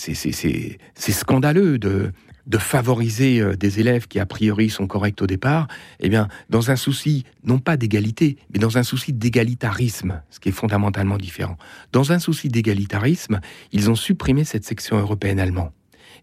scandaleux 0.96 1.80
de, 1.80 2.12
de 2.48 2.58
favoriser 2.58 3.40
euh, 3.40 3.56
des 3.56 3.80
élèves 3.80 4.08
qui 4.08 4.20
a 4.20 4.26
priori 4.26 4.70
sont 4.70 4.88
corrects 4.88 5.22
au 5.22 5.28
départ, 5.28 5.68
eh 6.00 6.10
bien, 6.10 6.28
dans 6.50 6.72
un 6.72 6.76
souci 6.76 7.26
non 7.44 7.60
pas 7.60 7.78
d'égalité, 7.78 8.38
mais 8.52 8.60
dans 8.60 8.78
un 8.78 8.84
souci 8.84 9.14
d'égalitarisme, 9.14 10.22
ce 10.30 10.40
qui 10.40 10.50
est 10.50 10.54
fondamentalement 10.54 11.18
différent. 11.18 11.58
Dans 11.92 12.12
un 12.12 12.20
souci 12.20 12.50
d'égalitarisme, 12.50 13.40
ils 13.72 13.90
ont 13.90 13.96
supprimé 13.96 14.44
cette 14.44 14.66
section 14.66 14.98
européenne 14.98 15.40
allemande. 15.40 15.72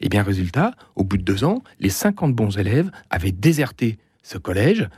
Eh 0.00 0.08
bien, 0.08 0.22
résultat, 0.22 0.72
au 0.94 1.04
bout 1.04 1.16
de 1.16 1.22
deux 1.22 1.44
ans, 1.44 1.62
les 1.80 1.90
50 1.90 2.34
bons 2.34 2.58
élèves 2.58 2.90
avaient 3.10 3.32
déserté 3.32 3.98
ce 4.22 4.38
collège 4.38 4.88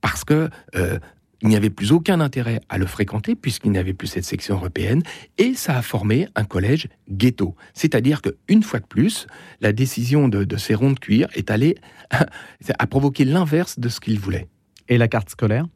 parce 0.00 0.24
que 0.24 0.48
euh, 0.76 0.98
il 1.42 1.48
n'y 1.48 1.56
avait 1.56 1.70
plus 1.70 1.92
aucun 1.92 2.20
intérêt 2.20 2.60
à 2.68 2.78
le 2.78 2.86
fréquenter 2.86 3.34
puisqu'il 3.34 3.70
n'y 3.70 3.78
avait 3.78 3.94
plus 3.94 4.08
cette 4.08 4.24
section 4.24 4.56
européenne 4.56 5.02
et 5.38 5.54
ça 5.54 5.76
a 5.76 5.82
formé 5.82 6.28
un 6.34 6.44
collège 6.44 6.88
ghetto. 7.10 7.54
C'est-à-dire 7.72 8.20
qu'une 8.22 8.62
fois 8.62 8.80
de 8.80 8.86
plus, 8.86 9.26
la 9.60 9.72
décision 9.72 10.28
de, 10.28 10.56
ces 10.56 10.74
ronds 10.74 10.92
de 10.92 10.98
cuir 10.98 11.28
est 11.34 11.50
allée 11.50 11.76
à 12.78 12.86
provoquer 12.86 13.24
l'inverse 13.24 13.78
de 13.78 13.88
ce 13.88 14.00
qu'il 14.00 14.18
voulait. 14.18 14.48
Et 14.88 14.98
la 14.98 15.08
carte 15.08 15.30
scolaire? 15.30 15.66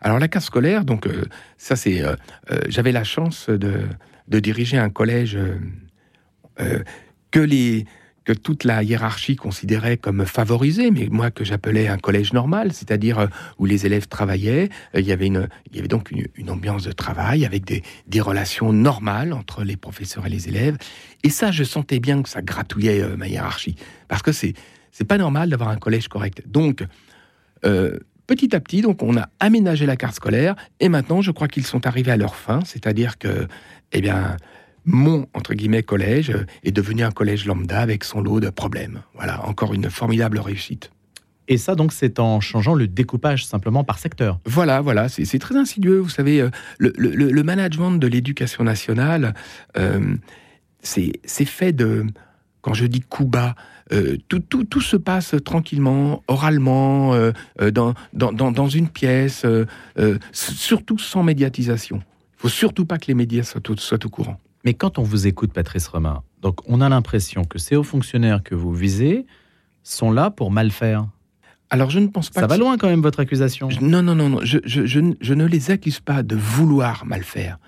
Alors 0.00 0.18
la 0.18 0.28
carte 0.28 0.44
scolaire, 0.44 0.84
donc 0.84 1.06
euh, 1.06 1.24
ça 1.56 1.74
c'est, 1.74 2.02
euh, 2.02 2.14
euh, 2.50 2.60
j'avais 2.68 2.92
la 2.92 3.02
chance 3.02 3.48
de, 3.48 3.80
de, 4.28 4.40
diriger 4.40 4.78
un 4.78 4.90
collège 4.90 5.36
que 7.30 7.40
les 7.40 7.84
que 8.28 8.34
toute 8.34 8.64
la 8.64 8.82
hiérarchie 8.82 9.36
considérait 9.36 9.96
comme 9.96 10.26
favorisée, 10.26 10.90
mais 10.90 11.08
moi 11.10 11.30
que 11.30 11.44
j'appelais 11.44 11.88
un 11.88 11.96
collège 11.96 12.34
normal, 12.34 12.74
c'est-à-dire 12.74 13.20
euh, 13.20 13.26
où 13.58 13.64
les 13.64 13.86
élèves 13.86 14.06
travaillaient, 14.06 14.68
euh, 14.94 15.00
il 15.00 15.06
y 15.06 15.12
avait, 15.12 15.28
une, 15.28 15.48
il 15.70 15.76
y 15.76 15.78
avait 15.78 15.88
donc 15.88 16.10
une, 16.10 16.50
ambiance 16.50 16.84
de 16.84 16.92
travail 16.92 17.46
avec 17.46 17.64
des, 17.64 18.20
relations 18.20 18.70
normales 18.70 19.32
entre 19.32 19.64
les 19.64 19.76
professeurs 19.78 20.26
et 20.26 20.28
les 20.28 20.46
élèves. 20.46 20.76
Et 21.22 21.30
ça, 21.30 21.50
je 21.50 21.64
sentais 21.64 22.00
bien 22.00 22.22
que 22.22 22.28
ça 22.28 22.42
gratouillait 22.42 23.00
euh, 23.00 23.16
ma 23.16 23.28
hiérarchie, 23.28 23.76
parce 24.08 24.20
que 24.20 24.32
c'est 24.32 24.52
c'est 24.90 25.06
pas 25.06 25.16
normal 25.16 25.48
d'avoir 25.48 25.70
un 25.70 25.78
collège 25.78 26.08
correct. 26.08 26.42
Donc 26.46 26.84
petit 28.26 28.54
à 28.54 28.60
petit, 28.60 28.82
donc 28.82 29.02
on 29.02 29.16
a 29.16 29.30
aménagé 29.40 29.86
la 29.86 29.96
carte 29.96 30.16
scolaire, 30.16 30.54
et 30.80 30.90
maintenant, 30.90 31.22
je 31.22 31.30
crois 31.30 31.48
qu'ils 31.48 31.64
sont 31.64 31.86
arrivés 31.86 32.12
à 32.12 32.18
leur 32.18 32.34
fin, 32.34 32.60
c'est-à-dire 32.66 33.16
que, 33.16 33.46
eh 33.92 34.00
bien, 34.02 34.36
mon 34.84 35.26
entre 35.34 35.54
guillemets 35.54 35.82
collège 35.82 36.32
est 36.64 36.72
devenu 36.72 37.02
un 37.02 37.10
collège 37.10 37.46
lambda 37.46 37.80
avec 37.80 38.04
son 38.04 38.20
lot 38.20 38.40
de 38.40 38.50
problèmes. 38.50 39.02
Voilà, 39.14 39.46
encore 39.46 39.74
une 39.74 39.90
formidable 39.90 40.38
réussite. 40.38 40.90
Et 41.48 41.56
ça, 41.56 41.74
donc, 41.74 41.92
c'est 41.92 42.20
en 42.20 42.40
changeant 42.40 42.74
le 42.74 42.86
découpage 42.86 43.46
simplement 43.46 43.82
par 43.82 43.98
secteur. 43.98 44.38
Voilà, 44.44 44.82
voilà, 44.82 45.08
c'est 45.08 45.38
très 45.38 45.56
insidieux. 45.56 45.98
Vous 45.98 46.10
savez, 46.10 46.42
euh, 46.42 46.50
le, 46.78 47.42
management 47.42 47.92
de 47.92 48.06
l'éducation 48.06 48.64
nationale, 48.64 49.34
euh, 49.78 50.14
c'est 50.82 51.44
fait 51.46 51.72
de, 51.72 52.04
quand 52.60 52.74
je 52.74 52.84
dis 52.84 53.00
coup 53.00 53.24
bas, 53.24 53.54
euh, 53.92 54.18
tout, 54.28 54.40
tout, 54.40 54.64
tout, 54.64 54.82
se 54.82 54.98
passe 54.98 55.34
tranquillement, 55.42 56.22
oralement, 56.28 57.14
dans, 57.72 57.94
dans, 58.12 58.32
dans, 58.32 58.68
une 58.68 58.88
pièce, 58.88 59.46
surtout 60.32 60.98
sans 60.98 61.22
médiatisation. 61.22 62.02
Il 62.36 62.42
faut 62.42 62.48
surtout 62.50 62.84
pas 62.84 62.98
que 62.98 63.06
les 63.08 63.14
médias 63.14 63.42
soient, 63.42 63.62
soient 63.78 64.04
au 64.04 64.10
courant. 64.10 64.38
Mais 64.64 64.74
quand 64.74 64.98
on 64.98 65.02
vous 65.02 65.26
écoute, 65.26 65.52
Patrice 65.52 65.88
Romain, 65.88 66.22
donc 66.42 66.60
on 66.68 66.80
a 66.80 66.88
l'impression 66.88 67.44
que 67.44 67.58
ces 67.58 67.76
hauts 67.76 67.82
fonctionnaires 67.82 68.42
que 68.42 68.54
vous 68.54 68.72
visez 68.72 69.26
sont 69.82 70.10
là 70.10 70.30
pour 70.30 70.50
mal 70.50 70.70
faire. 70.70 71.06
Alors 71.70 71.90
je 71.90 71.98
ne 71.98 72.08
pense 72.08 72.30
pas. 72.30 72.40
Ça 72.40 72.46
va 72.46 72.56
loin 72.56 72.76
quand 72.78 72.88
même 72.88 73.02
votre 73.02 73.20
accusation. 73.20 73.68
non, 73.80 74.02
non, 74.02 74.14
non, 74.14 74.28
non. 74.28 74.40
Je, 74.42 74.58
je, 74.64 74.86
je, 74.86 75.34
ne 75.34 75.44
les 75.44 75.70
accuse 75.70 76.00
pas 76.00 76.22
de 76.22 76.34
vouloir 76.34 77.04
mal 77.04 77.22
faire. 77.22 77.58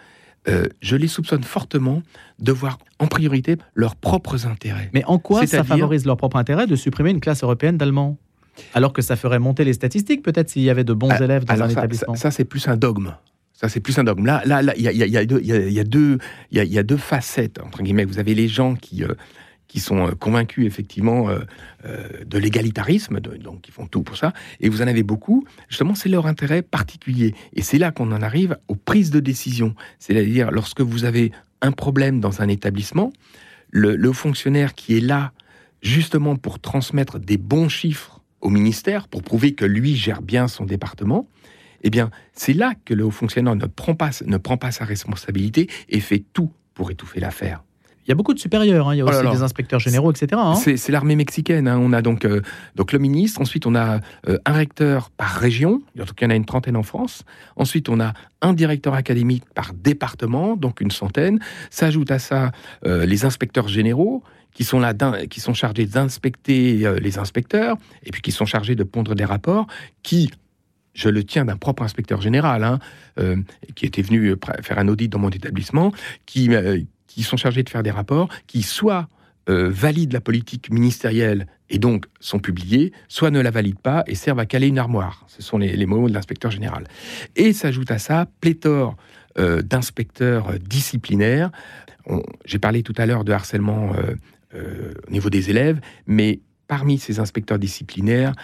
Euh, 0.48 0.64
je 0.80 0.96
les 0.96 1.08
soupçonne 1.08 1.42
fortement 1.42 2.02
de 2.38 2.50
voir 2.50 2.78
en 2.98 3.06
priorité 3.06 3.56
leurs 3.74 3.94
propres 3.94 4.46
intérêts. 4.46 4.90
Mais 4.94 5.04
en 5.04 5.18
quoi 5.18 5.46
ça 5.46 5.64
favorise 5.64 6.06
leur 6.06 6.16
propre 6.16 6.38
intérêt 6.38 6.66
de 6.66 6.76
supprimer 6.76 7.10
une 7.10 7.20
classe 7.20 7.42
européenne 7.42 7.76
d'allemand 7.76 8.16
alors 8.74 8.92
que 8.92 9.00
ça 9.00 9.16
ferait 9.16 9.38
monter 9.38 9.64
les 9.64 9.72
statistiques, 9.72 10.22
peut-être 10.22 10.50
s'il 10.50 10.62
y 10.62 10.70
avait 10.70 10.84
de 10.84 10.92
bons 10.92 11.10
élèves 11.10 11.44
dans 11.44 11.62
un 11.62 11.68
établissement. 11.68 12.14
ça 12.14 12.30
c'est 12.30 12.44
plus 12.44 12.68
un 12.68 12.76
dogme. 12.76 13.14
Ça, 13.60 13.68
c'est 13.68 13.80
plus 13.80 13.98
un 13.98 14.04
dogme. 14.04 14.24
Là, 14.24 14.42
il 14.74 14.82
y 14.84 15.78
a, 15.78 16.82
deux, 16.82 16.96
facettes 16.96 17.60
entre 17.60 17.82
guillemets. 17.82 18.06
Vous 18.06 18.18
avez 18.18 18.34
les 18.34 18.48
gens 18.48 18.74
qui 18.74 19.04
euh, 19.04 19.12
sont 19.76 20.06
euh, 20.06 20.12
convaincus 20.12 20.66
effectivement 20.66 21.28
euh, 21.28 21.44
de 22.24 22.38
l'égalitarisme, 22.38 23.20
donc 23.20 23.60
qui 23.60 23.70
font 23.70 23.86
tout 23.86 24.02
pour 24.02 24.16
ça, 24.16 24.32
et 24.60 24.70
vous 24.70 24.80
en 24.80 24.86
avez 24.86 25.02
beaucoup. 25.02 25.44
Justement, 25.68 25.94
c'est 25.94 26.08
leur 26.08 26.26
intérêt 26.26 26.62
particulier, 26.62 27.34
et 27.52 27.60
c'est 27.60 27.76
là 27.76 27.90
qu'on 27.90 28.10
en 28.12 28.22
arrive 28.22 28.56
aux 28.68 28.76
prises 28.76 29.10
de 29.10 29.20
décision. 29.20 29.74
C'est-à-dire 29.98 30.50
lorsque 30.50 30.80
vous 30.80 31.04
avez 31.04 31.30
un 31.60 31.72
problème 31.72 32.18
dans 32.18 32.40
un 32.40 32.48
établissement, 32.48 33.12
le 33.72 34.12
fonctionnaire 34.12 34.74
qui 34.74 34.96
est 34.96 35.00
là 35.00 35.32
justement 35.82 36.36
pour 36.36 36.60
transmettre 36.60 37.18
des 37.18 37.36
bons 37.36 37.68
chiffres 37.68 38.22
au 38.40 38.48
ministère, 38.48 39.06
pour 39.06 39.22
prouver 39.22 39.52
que 39.52 39.66
lui 39.66 39.96
gère 39.96 40.22
bien 40.22 40.48
son 40.48 40.64
département, 40.64 41.28
eh 41.82 41.90
bien, 41.90 42.10
c'est 42.32 42.52
là 42.52 42.74
que 42.84 42.94
le 42.94 43.04
haut 43.04 43.10
fonctionnaire 43.10 43.54
ne 43.54 43.66
prend 43.66 43.94
pas, 43.94 44.10
ne 44.26 44.36
prend 44.36 44.56
pas 44.56 44.70
sa 44.70 44.84
responsabilité 44.84 45.68
et 45.88 46.00
fait 46.00 46.24
tout 46.32 46.50
pour 46.74 46.90
étouffer 46.90 47.20
l'affaire. 47.20 47.62
Il 48.06 48.08
y 48.08 48.12
a 48.12 48.14
beaucoup 48.16 48.34
de 48.34 48.40
supérieurs, 48.40 48.88
hein. 48.88 48.94
il 48.94 48.98
y 48.98 49.00
a 49.02 49.04
oh 49.04 49.08
aussi 49.08 49.30
des 49.30 49.42
inspecteurs 49.42 49.78
généraux, 49.78 50.10
etc. 50.10 50.28
Hein. 50.34 50.54
C'est 50.54 50.88
l'armée 50.88 51.16
mexicaine. 51.16 51.68
Hein. 51.68 51.78
On 51.80 51.92
a 51.92 52.02
donc, 52.02 52.24
euh, 52.24 52.40
donc 52.74 52.92
le 52.92 52.98
ministre, 52.98 53.40
ensuite 53.40 53.66
on 53.66 53.74
a 53.74 54.00
euh, 54.26 54.38
un 54.46 54.52
recteur 54.52 55.10
par 55.10 55.30
région, 55.36 55.82
en 56.00 56.04
tout 56.04 56.14
cas 56.14 56.26
il 56.26 56.30
y 56.30 56.32
en 56.32 56.34
a 56.34 56.34
une 56.34 56.46
trentaine 56.46 56.76
en 56.76 56.82
France. 56.82 57.22
Ensuite 57.56 57.88
on 57.88 58.00
a 58.00 58.14
un 58.40 58.54
directeur 58.54 58.94
académique 58.94 59.44
par 59.54 59.74
département, 59.74 60.56
donc 60.56 60.80
une 60.80 60.90
centaine. 60.90 61.38
S'ajoute 61.70 62.10
à 62.10 62.18
ça 62.18 62.52
euh, 62.84 63.04
les 63.04 63.24
inspecteurs 63.24 63.68
généraux, 63.68 64.24
qui 64.54 64.64
sont 64.64 64.80
là, 64.80 64.92
qui 65.28 65.38
sont 65.38 65.54
chargés 65.54 65.86
d'inspecter 65.86 66.84
les 67.00 67.18
inspecteurs, 67.18 67.76
et 68.02 68.10
puis 68.10 68.22
qui 68.22 68.32
sont 68.32 68.46
chargés 68.46 68.74
de 68.74 68.82
pondre 68.82 69.14
des 69.14 69.24
rapports, 69.24 69.68
qui 70.02 70.32
je 70.94 71.08
le 71.08 71.24
tiens 71.24 71.44
d'un 71.44 71.56
propre 71.56 71.82
inspecteur 71.82 72.20
général, 72.20 72.64
hein, 72.64 72.78
euh, 73.18 73.36
qui 73.74 73.86
était 73.86 74.02
venu 74.02 74.34
faire 74.62 74.78
un 74.78 74.88
audit 74.88 75.10
dans 75.10 75.18
mon 75.18 75.30
établissement, 75.30 75.92
qui, 76.26 76.54
euh, 76.54 76.80
qui 77.06 77.22
sont 77.22 77.36
chargés 77.36 77.62
de 77.62 77.70
faire 77.70 77.82
des 77.82 77.90
rapports 77.90 78.28
qui 78.46 78.62
soit 78.62 79.08
euh, 79.48 79.70
valident 79.70 80.12
la 80.12 80.20
politique 80.20 80.70
ministérielle 80.70 81.46
et 81.70 81.78
donc 81.78 82.06
sont 82.20 82.38
publiés, 82.38 82.92
soit 83.08 83.30
ne 83.30 83.40
la 83.40 83.50
valident 83.50 83.80
pas 83.80 84.04
et 84.06 84.14
servent 84.14 84.40
à 84.40 84.46
caler 84.46 84.68
une 84.68 84.78
armoire. 84.78 85.24
Ce 85.28 85.42
sont 85.42 85.58
les, 85.58 85.86
mots 85.86 86.08
de 86.08 86.14
l'inspecteur 86.14 86.50
général. 86.50 86.84
Et 87.36 87.52
s'ajoute 87.52 87.90
à 87.90 87.98
ça 87.98 88.26
pléthore 88.40 88.96
d'inspecteurs 89.36 90.58
disciplinaires. 90.58 91.52
J'ai 92.44 92.58
parlé 92.58 92.82
tout 92.82 92.92
à 92.96 93.06
l'heure 93.06 93.24
de 93.24 93.32
harcèlement 93.32 93.92
au 94.52 95.10
niveau 95.10 95.30
des 95.30 95.48
élèves, 95.48 95.80
mais 96.08 96.40
parmi 96.66 96.98
ces 96.98 97.20
inspecteurs 97.20 97.60
disciplinaires, 97.60 98.34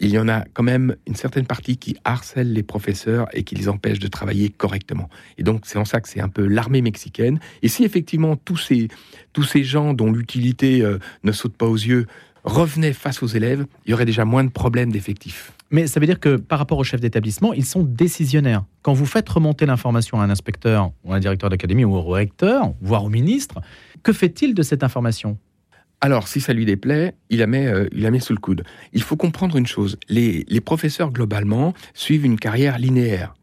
il 0.00 0.10
y 0.10 0.18
en 0.18 0.28
a 0.28 0.44
quand 0.52 0.62
même 0.62 0.96
une 1.06 1.16
certaine 1.16 1.46
partie 1.46 1.76
qui 1.76 1.96
harcèle 2.04 2.52
les 2.52 2.62
professeurs 2.62 3.26
et 3.32 3.42
qui 3.42 3.54
les 3.54 3.68
empêche 3.68 3.98
de 3.98 4.08
travailler 4.08 4.48
correctement. 4.48 5.08
Et 5.38 5.42
donc, 5.42 5.62
c'est 5.64 5.78
en 5.78 5.84
ça 5.84 6.00
que 6.00 6.08
c'est 6.08 6.20
un 6.20 6.28
peu 6.28 6.46
l'armée 6.46 6.82
mexicaine. 6.82 7.40
Et 7.62 7.68
si 7.68 7.84
effectivement 7.84 8.36
tous 8.36 8.56
ces, 8.56 8.88
tous 9.32 9.42
ces 9.42 9.64
gens 9.64 9.94
dont 9.94 10.12
l'utilité 10.12 10.82
euh, 10.82 10.98
ne 11.24 11.32
saute 11.32 11.56
pas 11.56 11.66
aux 11.66 11.76
yeux 11.76 12.06
revenaient 12.44 12.92
face 12.92 13.22
aux 13.22 13.26
élèves, 13.26 13.66
il 13.84 13.90
y 13.90 13.94
aurait 13.94 14.04
déjà 14.04 14.24
moins 14.24 14.44
de 14.44 14.50
problèmes 14.50 14.92
d'effectifs. 14.92 15.52
Mais 15.70 15.86
ça 15.86 16.00
veut 16.00 16.06
dire 16.06 16.20
que 16.20 16.36
par 16.36 16.58
rapport 16.58 16.78
aux 16.78 16.84
chefs 16.84 17.00
d'établissement, 17.00 17.52
ils 17.52 17.64
sont 17.64 17.82
décisionnaires. 17.82 18.64
Quand 18.82 18.94
vous 18.94 19.04
faites 19.04 19.28
remonter 19.28 19.66
l'information 19.66 20.20
à 20.20 20.24
un 20.24 20.30
inspecteur 20.30 20.92
ou 21.04 21.12
à 21.12 21.16
un 21.16 21.20
directeur 21.20 21.50
d'académie 21.50 21.84
ou 21.84 21.94
au 21.94 22.02
recteur, 22.02 22.72
voire 22.80 23.04
au 23.04 23.10
ministre, 23.10 23.60
que 24.02 24.12
fait-il 24.12 24.54
de 24.54 24.62
cette 24.62 24.82
information? 24.82 25.36
Alors, 26.00 26.28
si 26.28 26.40
ça 26.40 26.52
lui 26.52 26.64
déplaît, 26.64 27.14
il 27.28 27.40
la 27.40 27.48
met, 27.48 27.66
euh, 27.66 27.88
il 27.92 28.02
la 28.02 28.12
met 28.12 28.20
sous 28.20 28.32
le 28.32 28.38
coude. 28.38 28.62
Il 28.92 29.02
faut 29.02 29.16
comprendre 29.16 29.56
une 29.56 29.66
chose 29.66 29.98
les, 30.08 30.44
professeurs, 30.60 31.10
globalement, 31.10 31.74
suivent 31.92 32.24
une 32.24 32.38
carrière 32.38 32.78
linéaire. 32.78 33.34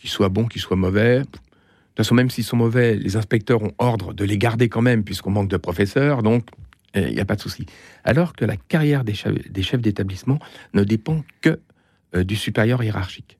Qu'ils 0.00 0.10
soient 0.10 0.28
bons, 0.28 0.46
qu'ils 0.46 0.60
soient 0.60 0.76
mauvais. 0.76 1.20
De 1.20 1.24
toute 1.24 1.96
façon, 1.98 2.16
même 2.16 2.30
s'ils 2.30 2.44
sont 2.44 2.56
mauvais, 2.56 2.96
les 2.96 3.16
inspecteurs 3.16 3.62
ont 3.62 3.72
ordre 3.78 4.12
de 4.12 4.24
les 4.24 4.38
garder 4.38 4.68
quand 4.68 4.82
même, 4.82 5.04
puisqu'on 5.04 5.30
manque 5.30 5.48
de 5.48 5.56
professeurs, 5.56 6.22
donc 6.22 6.46
il 6.96 7.12
n'y 7.12 7.20
a 7.20 7.24
pas 7.24 7.36
de 7.36 7.40
souci. 7.40 7.66
Alors 8.02 8.34
que 8.34 8.44
la 8.44 8.56
carrière 8.56 9.04
des 9.04 9.14
chefs 9.14 9.80
d'établissement 9.80 10.40
ne 10.74 10.82
dépend 10.82 11.22
que 11.40 11.60
euh, 12.16 12.24
du 12.24 12.34
supérieur 12.34 12.82
hiérarchique. 12.82 13.38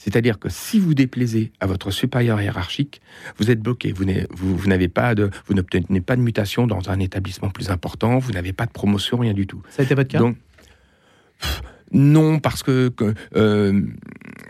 C'est-à-dire 0.00 0.38
que 0.38 0.48
si 0.48 0.80
vous 0.80 0.94
déplaisez 0.94 1.52
à 1.60 1.66
votre 1.66 1.90
supérieur 1.90 2.40
hiérarchique, 2.40 3.02
vous 3.36 3.50
êtes 3.50 3.60
bloqué. 3.60 3.92
Vous 3.92 4.66
n'avez 4.66 4.88
pas 4.88 5.14
de, 5.14 5.28
vous 5.44 5.52
n'obtenez 5.52 6.00
pas 6.00 6.16
de 6.16 6.22
mutation 6.22 6.66
dans 6.66 6.88
un 6.88 6.98
établissement 7.00 7.50
plus 7.50 7.68
important. 7.68 8.18
Vous 8.18 8.32
n'avez 8.32 8.54
pas 8.54 8.64
de 8.64 8.70
promotion, 8.70 9.18
rien 9.18 9.34
du 9.34 9.46
tout. 9.46 9.60
Ça 9.68 9.82
a 9.82 9.84
été 9.84 9.94
votre 9.94 10.08
cas? 10.08 10.20
Non, 11.92 12.38
parce 12.38 12.62
que, 12.62 12.90
euh, 13.36 13.82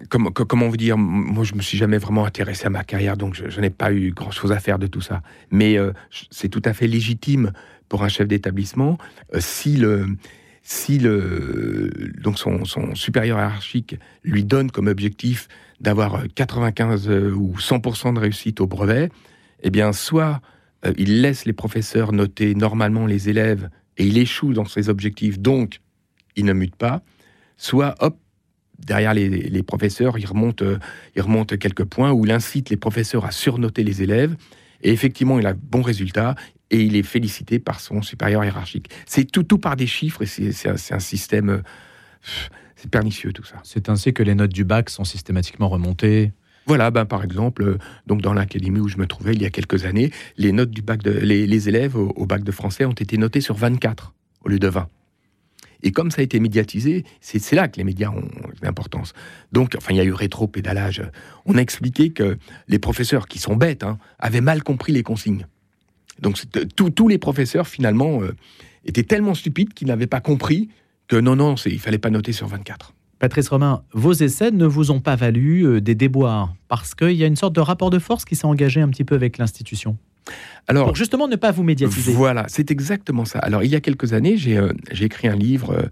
comment 0.09 0.69
vous 0.69 0.77
dire, 0.77 0.97
moi 0.97 1.43
je 1.43 1.55
me 1.55 1.63
suis 1.63 1.79
jamais 1.79 1.99
vraiment 1.99 2.25
intéressé 2.27 2.67
à 2.67 2.71
ma 2.71 2.85
carrière, 2.85 3.17
donc 3.17 3.35
je, 3.35 3.61
n'ai 3.61 3.71
pas 3.71 3.93
eu 3.93 4.13
grand-chose 4.13 4.53
à 4.53 4.61
faire 4.61 4.79
de 4.79 4.87
tout 4.87 5.01
ça. 5.01 5.23
Mais 5.51 5.79
euh, 5.79 5.93
c'est 6.31 6.49
tout 6.49 6.63
à 6.65 6.75
fait 6.75 6.87
légitime 6.87 7.53
pour 7.89 8.05
un 8.05 8.09
chef 8.09 8.29
d'établissement 8.29 8.99
euh, 9.35 9.39
si 9.41 9.77
le 9.77 10.07
si 10.63 10.99
le, 10.99 11.91
donc 12.21 12.39
son, 12.39 12.65
supérieur 12.95 13.39
hiérarchique 13.39 13.97
lui 14.23 14.45
donne 14.45 14.71
comme 14.71 14.89
objectif 14.89 15.49
d'avoir 15.81 16.23
95 16.35 17.09
euh, 17.09 17.33
ou 17.33 17.55
100% 17.57 18.15
de 18.15 18.21
réussite 18.21 18.61
au 18.61 18.67
brevet, 18.67 19.11
eh 19.63 19.71
bien, 19.71 19.93
soit 19.93 20.41
euh, 20.85 20.93
il 20.99 21.23
laisse 21.23 21.45
les 21.47 21.53
professeurs 21.53 22.13
noter 22.13 22.55
normalement 22.55 23.07
les 23.07 23.29
élèves 23.29 23.71
et 23.97 24.07
il 24.07 24.19
échoue 24.19 24.53
dans 24.53 24.67
ses 24.67 24.89
objectifs, 24.89 25.39
donc 25.39 25.81
il 26.37 26.45
ne 26.45 26.53
mute 26.53 26.77
pas, 26.77 27.03
soit 27.57 27.95
hop, 28.01 28.17
derrière 28.79 29.15
les, 29.15 29.63
professeurs, 29.63 30.19
il 30.19 30.27
remonte, 30.27 30.63
euh, 30.63 30.79
il 31.17 31.23
remonte 31.23 31.59
quelques 31.59 31.85
points 31.85 32.13
où 32.13 32.25
il 32.25 32.33
incite 32.33 32.71
les 32.71 32.77
professeurs 32.77 33.25
à 33.25 33.31
surnoter 33.31 33.85
les 33.85 34.03
élèves. 34.03 34.37
Et 34.83 34.93
effectivement, 34.93 35.39
il 35.39 35.47
a 35.47 35.53
bon 35.53 35.83
résultat 35.83 36.35
et 36.71 36.83
il 36.83 36.97
est 36.97 37.03
félicité 37.03 37.59
par 37.59 37.81
son 37.81 38.03
supérieur 38.03 38.45
hiérarchique. 38.45 38.91
C'est 39.07 39.25
tout, 39.25 39.43
tout 39.43 39.59
par 39.59 39.77
des 39.77 39.87
chiffres 39.87 40.23
et 40.23 40.27
c'est 40.27 40.93
un, 40.93 40.99
système. 40.99 41.63
C'est 42.77 42.91
pernicieux 42.91 43.33
tout 43.33 43.45
ça. 43.45 43.57
C'est 43.65 43.89
ainsi 43.89 44.13
que 44.13 44.23
les 44.23 44.35
notes 44.35 44.53
du 44.53 44.65
bac 44.65 44.91
sont 44.91 45.05
systématiquement 45.05 45.69
remontées. 45.69 46.33
Voilà, 46.67 46.91
ben, 46.91 47.05
par 47.05 47.25
exemple, 47.25 47.63
euh, 47.63 47.79
donc 48.07 48.21
dans 48.23 48.33
l'académie 48.33 48.81
où 48.81 48.89
je 48.89 48.99
me 48.99 49.07
trouvais 49.07 49.33
il 49.33 49.43
y 49.43 49.47
a 49.47 49.51
quelques 49.51 49.87
années, 49.87 50.13
les 50.37 50.53
notes 50.53 50.71
du 50.71 50.83
bac 50.83 51.03
de, 51.03 51.11
les, 51.11 51.69
élèves 51.69 51.97
au, 51.97 52.27
bac 52.27 52.45
de 52.45 52.53
français 52.53 52.85
ont 52.85 52.93
été 52.93 53.17
notés 53.17 53.41
sur 53.41 53.57
24 53.57 54.15
au 54.45 54.49
lieu 54.49 54.59
de 54.59 54.69
20. 54.69 54.89
Et 55.83 55.93
comme 55.93 56.11
ça 56.11 56.21
a 56.21 56.25
été 56.25 56.39
médiatisé, 56.41 57.05
c'est 57.21 57.57
là 57.57 57.67
que 57.67 57.79
les 57.79 57.85
médias 57.85 58.11
ont 58.11 58.29
l'importance. 58.63 59.15
Donc, 59.51 59.75
enfin, 59.79 59.95
il 59.95 59.97
y 59.97 60.01
a 60.01 60.05
eu 60.05 60.13
rétro-pédalage. 60.13 61.03
On 61.47 61.57
a 61.57 61.63
expliqué 61.63 62.11
que 62.11 62.37
les 62.69 62.79
professeurs, 62.79 63.27
qui 63.27 63.39
sont 63.39 63.57
bêtes, 63.57 63.83
hein, 63.83 63.99
avaient 64.19 64.43
mal 64.43 64.63
compris 64.63 64.93
les 64.93 65.03
consignes. 65.03 65.47
Donc, 66.21 66.39
tous 66.95 67.09
les 67.09 67.19
professeurs, 67.19 67.67
finalement, 67.67 68.23
euh, 68.23 68.35
étaient 68.85 69.03
tellement 69.03 69.35
stupides 69.35 69.75
qu'ils 69.75 69.89
n'avaient 69.89 70.07
pas 70.07 70.21
compris 70.21 70.69
que 71.09 71.17
non, 71.17 71.37
non, 71.37 71.55
il 71.67 71.79
fallait 71.79 71.99
pas 71.99 72.11
noter 72.11 72.33
sur 72.33 72.47
24. 72.47 72.95
Patrice 73.19 73.49
Romain, 73.49 73.83
vos 73.93 74.13
essais 74.13 74.51
ne 74.51 74.65
vous 74.65 74.91
ont 74.91 75.01
pas 75.01 75.17
valu 75.17 75.67
euh, 75.67 75.81
des 75.81 75.95
déboires, 75.95 76.55
parce 76.69 76.95
qu'il 76.95 77.13
y 77.13 77.25
a 77.25 77.27
une 77.27 77.37
sorte 77.37 77.55
de 77.55 77.61
rapport 77.61 77.91
de 77.91 77.99
force 77.99 78.25
qui 78.25 78.37
s'est 78.37 78.47
engagé 78.47 78.81
un 78.81 78.89
petit 78.89 79.05
peu 79.05 79.15
avec 79.15 79.37
l'institution. 79.37 79.99
Alors, 80.69 80.87
pour 80.87 80.97
justement 80.97 81.29
ne 81.29 81.37
pas 81.37 81.51
vous 81.51 81.63
médiatiser. 81.63 82.13
Voilà, 82.13 82.45
c'est 82.49 82.71
exactement 82.71 83.25
ça. 83.25 83.39
Alors, 83.41 83.65
il 83.65 83.71
y 83.71 83.75
a 83.75 83.81
quelques 83.81 84.13
années, 84.13 84.37
j'ai 84.37 84.57
euh, 84.57 84.73
écrit 85.01 85.29
un 85.29 85.37
livre 85.37 85.89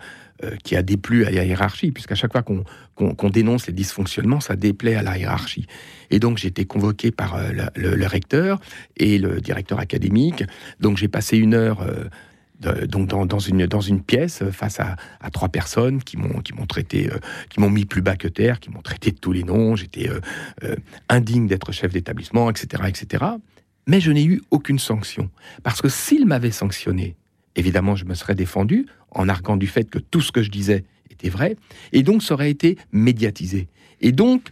qui 0.62 0.76
a 0.76 0.84
déplu 0.84 1.24
à 1.24 1.32
la 1.32 1.44
hiérarchie, 1.44 1.90
puisqu'à 1.90 2.14
chaque 2.14 2.30
fois 2.30 2.44
qu'on 2.44 3.28
dénonce 3.28 3.66
les 3.66 3.72
dysfonctionnements, 3.72 4.38
ça 4.38 4.54
déplaît 4.54 4.94
à 4.94 5.02
la 5.02 5.18
hiérarchie. 5.18 5.66
Et 6.12 6.20
donc, 6.20 6.38
j'ai 6.38 6.46
été 6.46 6.64
convoqué 6.64 7.10
par 7.10 7.40
le, 7.74 8.06
recteur 8.06 8.60
et 8.96 9.18
le 9.18 9.40
directeur 9.40 9.80
académique. 9.80 10.44
Donc, 10.78 10.96
j'ai 10.96 11.08
passé 11.08 11.38
une 11.38 11.54
heure 11.54 11.84
donc 12.60 13.08
dans, 13.08 13.38
une, 13.38 13.66
dans 13.66 13.80
une 13.80 14.02
pièce 14.02 14.42
euh, 14.42 14.50
face 14.50 14.80
à, 14.80 14.96
trois 15.30 15.48
personnes 15.48 16.02
qui 16.02 16.16
m'ont 16.16 16.40
qui 16.40 16.52
m'ont 16.52 16.66
traité, 16.66 17.10
euh, 17.10 17.18
qui 17.50 17.60
m'ont 17.60 17.70
mis 17.70 17.84
plus 17.84 18.02
bas 18.02 18.16
que 18.16 18.28
terre, 18.28 18.60
qui 18.60 18.70
m'ont 18.70 18.82
traité 18.82 19.12
de 19.12 19.18
tous 19.18 19.32
les 19.32 19.44
noms. 19.44 19.76
J'étais 19.76 20.08
euh, 20.08 20.76
indigne 21.08 21.46
d'être 21.46 21.72
chef 21.72 21.92
d'établissement, 21.92 22.50
etc., 22.50 22.82
etc. 22.88 23.24
Mais 23.88 24.00
je 24.00 24.12
n'ai 24.12 24.24
eu 24.24 24.42
aucune 24.50 24.78
sanction 24.78 25.30
parce 25.64 25.82
que 25.82 25.88
s'il 25.88 26.26
m'avait 26.26 26.52
sanctionné, 26.52 27.16
évidemment, 27.56 27.96
je 27.96 28.04
me 28.04 28.14
serais 28.14 28.34
défendu 28.34 28.86
en 29.10 29.28
arguant 29.28 29.56
du 29.56 29.66
fait 29.66 29.84
que 29.84 29.98
tout 29.98 30.20
ce 30.20 30.30
que 30.30 30.42
je 30.42 30.50
disais 30.50 30.84
était 31.10 31.30
vrai, 31.30 31.56
et 31.92 32.02
donc 32.02 32.22
ça 32.22 32.34
aurait 32.34 32.50
été 32.50 32.76
médiatisé. 32.92 33.66
Et 34.02 34.12
donc, 34.12 34.50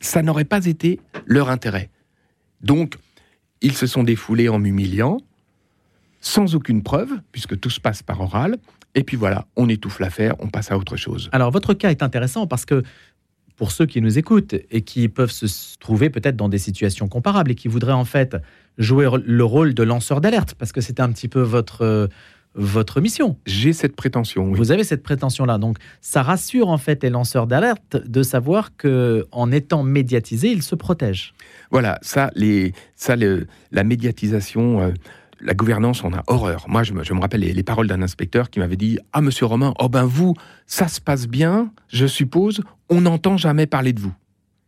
ça 0.00 0.22
n'aurait 0.22 0.44
pas 0.44 0.66
été 0.66 1.00
leur 1.24 1.48
intérêt. 1.48 1.88
Donc, 2.60 2.96
ils 3.60 3.74
se 3.74 3.86
sont 3.86 4.02
défoulés 4.02 4.48
en 4.48 4.58
m'humiliant, 4.58 5.18
sans 6.20 6.56
aucune 6.56 6.82
preuve, 6.82 7.20
puisque 7.30 7.58
tout 7.58 7.70
se 7.70 7.80
passe 7.80 8.02
par 8.02 8.20
oral. 8.20 8.56
Et 8.94 9.04
puis 9.04 9.16
voilà, 9.16 9.46
on 9.56 9.68
étouffe 9.68 10.00
l'affaire, 10.00 10.34
on 10.40 10.48
passe 10.48 10.72
à 10.72 10.76
autre 10.76 10.96
chose. 10.96 11.30
Alors 11.32 11.52
votre 11.52 11.74
cas 11.74 11.90
est 11.90 12.02
intéressant 12.02 12.48
parce 12.48 12.64
que 12.64 12.82
pour 13.62 13.70
ceux 13.70 13.86
qui 13.86 14.00
nous 14.00 14.18
écoutent 14.18 14.56
et 14.72 14.80
qui 14.80 15.08
peuvent 15.08 15.30
se 15.30 15.78
trouver 15.78 16.10
peut-être 16.10 16.34
dans 16.34 16.48
des 16.48 16.58
situations 16.58 17.06
comparables 17.06 17.52
et 17.52 17.54
qui 17.54 17.68
voudraient 17.68 17.92
en 17.92 18.04
fait 18.04 18.36
jouer 18.76 19.08
le 19.24 19.44
rôle 19.44 19.72
de 19.72 19.84
lanceur 19.84 20.20
d'alerte, 20.20 20.56
parce 20.58 20.72
que 20.72 20.80
c'était 20.80 21.00
un 21.00 21.12
petit 21.12 21.28
peu 21.28 21.42
votre, 21.42 22.08
votre 22.56 23.00
mission. 23.00 23.36
J'ai 23.46 23.72
cette 23.72 23.94
prétention. 23.94 24.50
Vous 24.50 24.72
avez 24.72 24.82
cette 24.82 25.04
prétention-là. 25.04 25.58
Donc 25.58 25.78
ça 26.00 26.24
rassure 26.24 26.70
en 26.70 26.76
fait 26.76 27.04
les 27.04 27.10
lanceurs 27.10 27.46
d'alerte 27.46 27.98
de 28.04 28.24
savoir 28.24 28.76
que 28.76 29.28
en 29.30 29.52
étant 29.52 29.84
médiatisés, 29.84 30.50
ils 30.50 30.64
se 30.64 30.74
protègent. 30.74 31.32
Voilà, 31.70 32.00
ça, 32.02 32.32
les, 32.34 32.72
ça 32.96 33.14
la 33.14 33.84
médiatisation... 33.84 34.80
Euh, 34.80 34.90
la 35.42 35.54
gouvernance, 35.54 36.04
on 36.04 36.12
a 36.12 36.22
horreur. 36.28 36.66
Moi, 36.68 36.82
je 36.82 36.92
me, 36.92 37.20
rappelle 37.20 37.40
les, 37.40 37.62
paroles 37.62 37.88
d'un 37.88 38.02
inspecteur 38.02 38.50
qui 38.50 38.60
m'avait 38.60 38.76
dit 38.76 38.98
Ah, 39.12 39.20
monsieur 39.20 39.46
Romain, 39.46 39.74
oh 39.78 39.88
ben 39.88 40.04
vous, 40.04 40.34
ça 40.66 40.88
se 40.88 41.00
passe 41.00 41.26
bien, 41.26 41.72
je 41.88 42.06
suppose, 42.06 42.62
on 42.88 43.02
n'entend 43.02 43.36
jamais 43.36 43.66
parler 43.66 43.92
de 43.92 44.00
vous. 44.00 44.14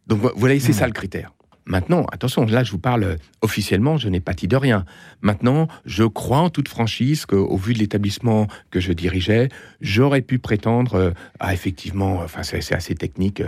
Donc, 0.07 0.21
voilà, 0.37 0.59
c'est 0.61 0.71
hmm. 0.71 0.75
ça 0.75 0.87
le 0.87 0.93
critère. 0.93 1.33
Maintenant, 1.66 2.04
attention, 2.12 2.45
là 2.45 2.62
je 2.62 2.71
vous 2.73 2.78
parle 2.78 3.16
officiellement, 3.40 3.97
je 3.97 4.11
n'ai 4.11 4.21
pas 4.21 4.35
dit 4.35 4.49
de 4.49 4.57
rien. 4.57 4.85
Maintenant, 5.23 5.66
je 5.87 6.04
crois 6.04 6.40
en 6.40 6.50
toute 6.50 6.69
franchise 6.69 7.25
qu'au 7.25 7.57
vu 7.57 7.73
de 7.73 7.78
l'établissement 7.78 8.49
que 8.71 8.81
je 8.81 8.93
dirigeais, 8.93 9.49
j'aurais 9.81 10.21
pu 10.21 10.38
prétendre 10.38 10.95
euh, 10.95 11.11
à 11.40 11.54
effectivement, 11.54 12.19
enfin 12.19 12.43
c'est 12.43 12.75
assez 12.75 12.95
technique, 12.95 13.43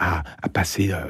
euh, 0.00 0.04
à, 0.42 0.48
passer, 0.48 0.92
euh, 0.92 1.04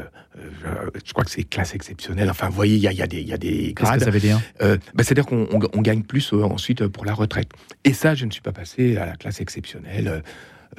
je 1.05 1.13
crois 1.13 1.25
que 1.25 1.31
c'est 1.31 1.45
classe 1.45 1.75
exceptionnelle. 1.75 2.31
Enfin, 2.31 2.49
vous 2.49 2.55
voyez, 2.55 2.77
il 2.77 2.81
y 2.81 3.03
a, 3.03 3.07
des, 3.07 3.23
y 3.23 3.33
a 3.33 3.39
des 3.39 3.73
grades. 3.73 3.95
Qu'est-ce 3.95 3.99
que 3.99 4.05
ça 4.05 4.11
veut 4.11 4.21
dire? 4.21 4.41
Bah, 4.61 5.03
C'est-à-dire 5.03 5.27
qu'on 5.27 5.83
gagne 5.83 6.03
plus 6.03 6.33
ensuite 6.33 6.87
pour 6.87 7.05
la 7.05 7.15
retraite. 7.15 7.51
Et 7.85 7.93
ça, 7.93 8.15
je 8.15 8.25
ne 8.25 8.31
suis 8.31 8.43
pas 8.43 8.53
passé 8.53 8.97
à 8.97 9.07
la 9.07 9.17
classe 9.17 9.41
exceptionnelle, 9.41 10.23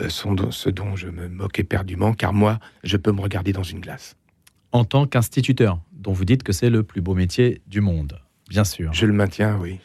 ce 0.08 0.70
dont 0.70 0.96
je 0.96 1.08
me 1.08 1.28
moque 1.28 1.60
éperdument, 1.60 2.14
car 2.14 2.34
moi, 2.34 2.60
je 2.84 2.98
peux 2.98 3.12
me 3.12 3.22
regarder 3.22 3.54
dans 3.54 3.64
une 3.64 3.80
glace 3.80 4.16
en 4.72 4.86
tant 4.86 5.08
qu'instituteur, 5.08 5.80
dont 5.92 6.14
vous 6.14 6.26
dites 6.26 6.44
que 6.44 6.52
c'est 6.52 6.70
le 6.70 6.84
plus 6.84 7.02
beau 7.02 7.16
métier 7.16 7.62
du 7.68 7.82
monde, 7.82 8.20
bien 8.50 8.64
sûr. 8.64 8.94
Je 8.94 9.06
le 9.06 9.14
maintiens, 9.14 9.58
oui. 9.62 9.80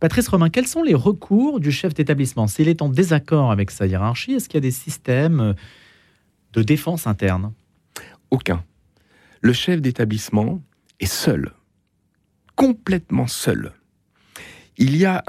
Patrice 0.00 0.28
Romain, 0.28 0.50
quels 0.50 0.66
sont 0.66 0.82
les 0.82 0.94
recours 0.94 1.60
du 1.60 1.72
chef 1.72 1.94
d'établissement? 1.94 2.46
S'il 2.46 2.68
est 2.68 2.82
en 2.82 2.88
désaccord 2.88 3.50
avec 3.50 3.70
sa 3.70 3.86
hiérarchie, 3.86 4.32
est-ce 4.32 4.48
qu'il 4.48 4.56
y 4.56 4.58
a 4.58 4.60
des 4.60 4.70
systèmes 4.70 5.54
de 6.52 6.62
défense 6.62 7.06
interne? 7.06 7.52
Aucun. 8.34 8.64
Le 9.42 9.52
chef 9.52 9.80
d'établissement 9.80 10.60
est 10.98 11.06
seul, 11.06 11.52
complètement 12.56 13.28
seul. 13.28 13.70
Il 14.76 14.96
y 14.96 15.04
a 15.04 15.22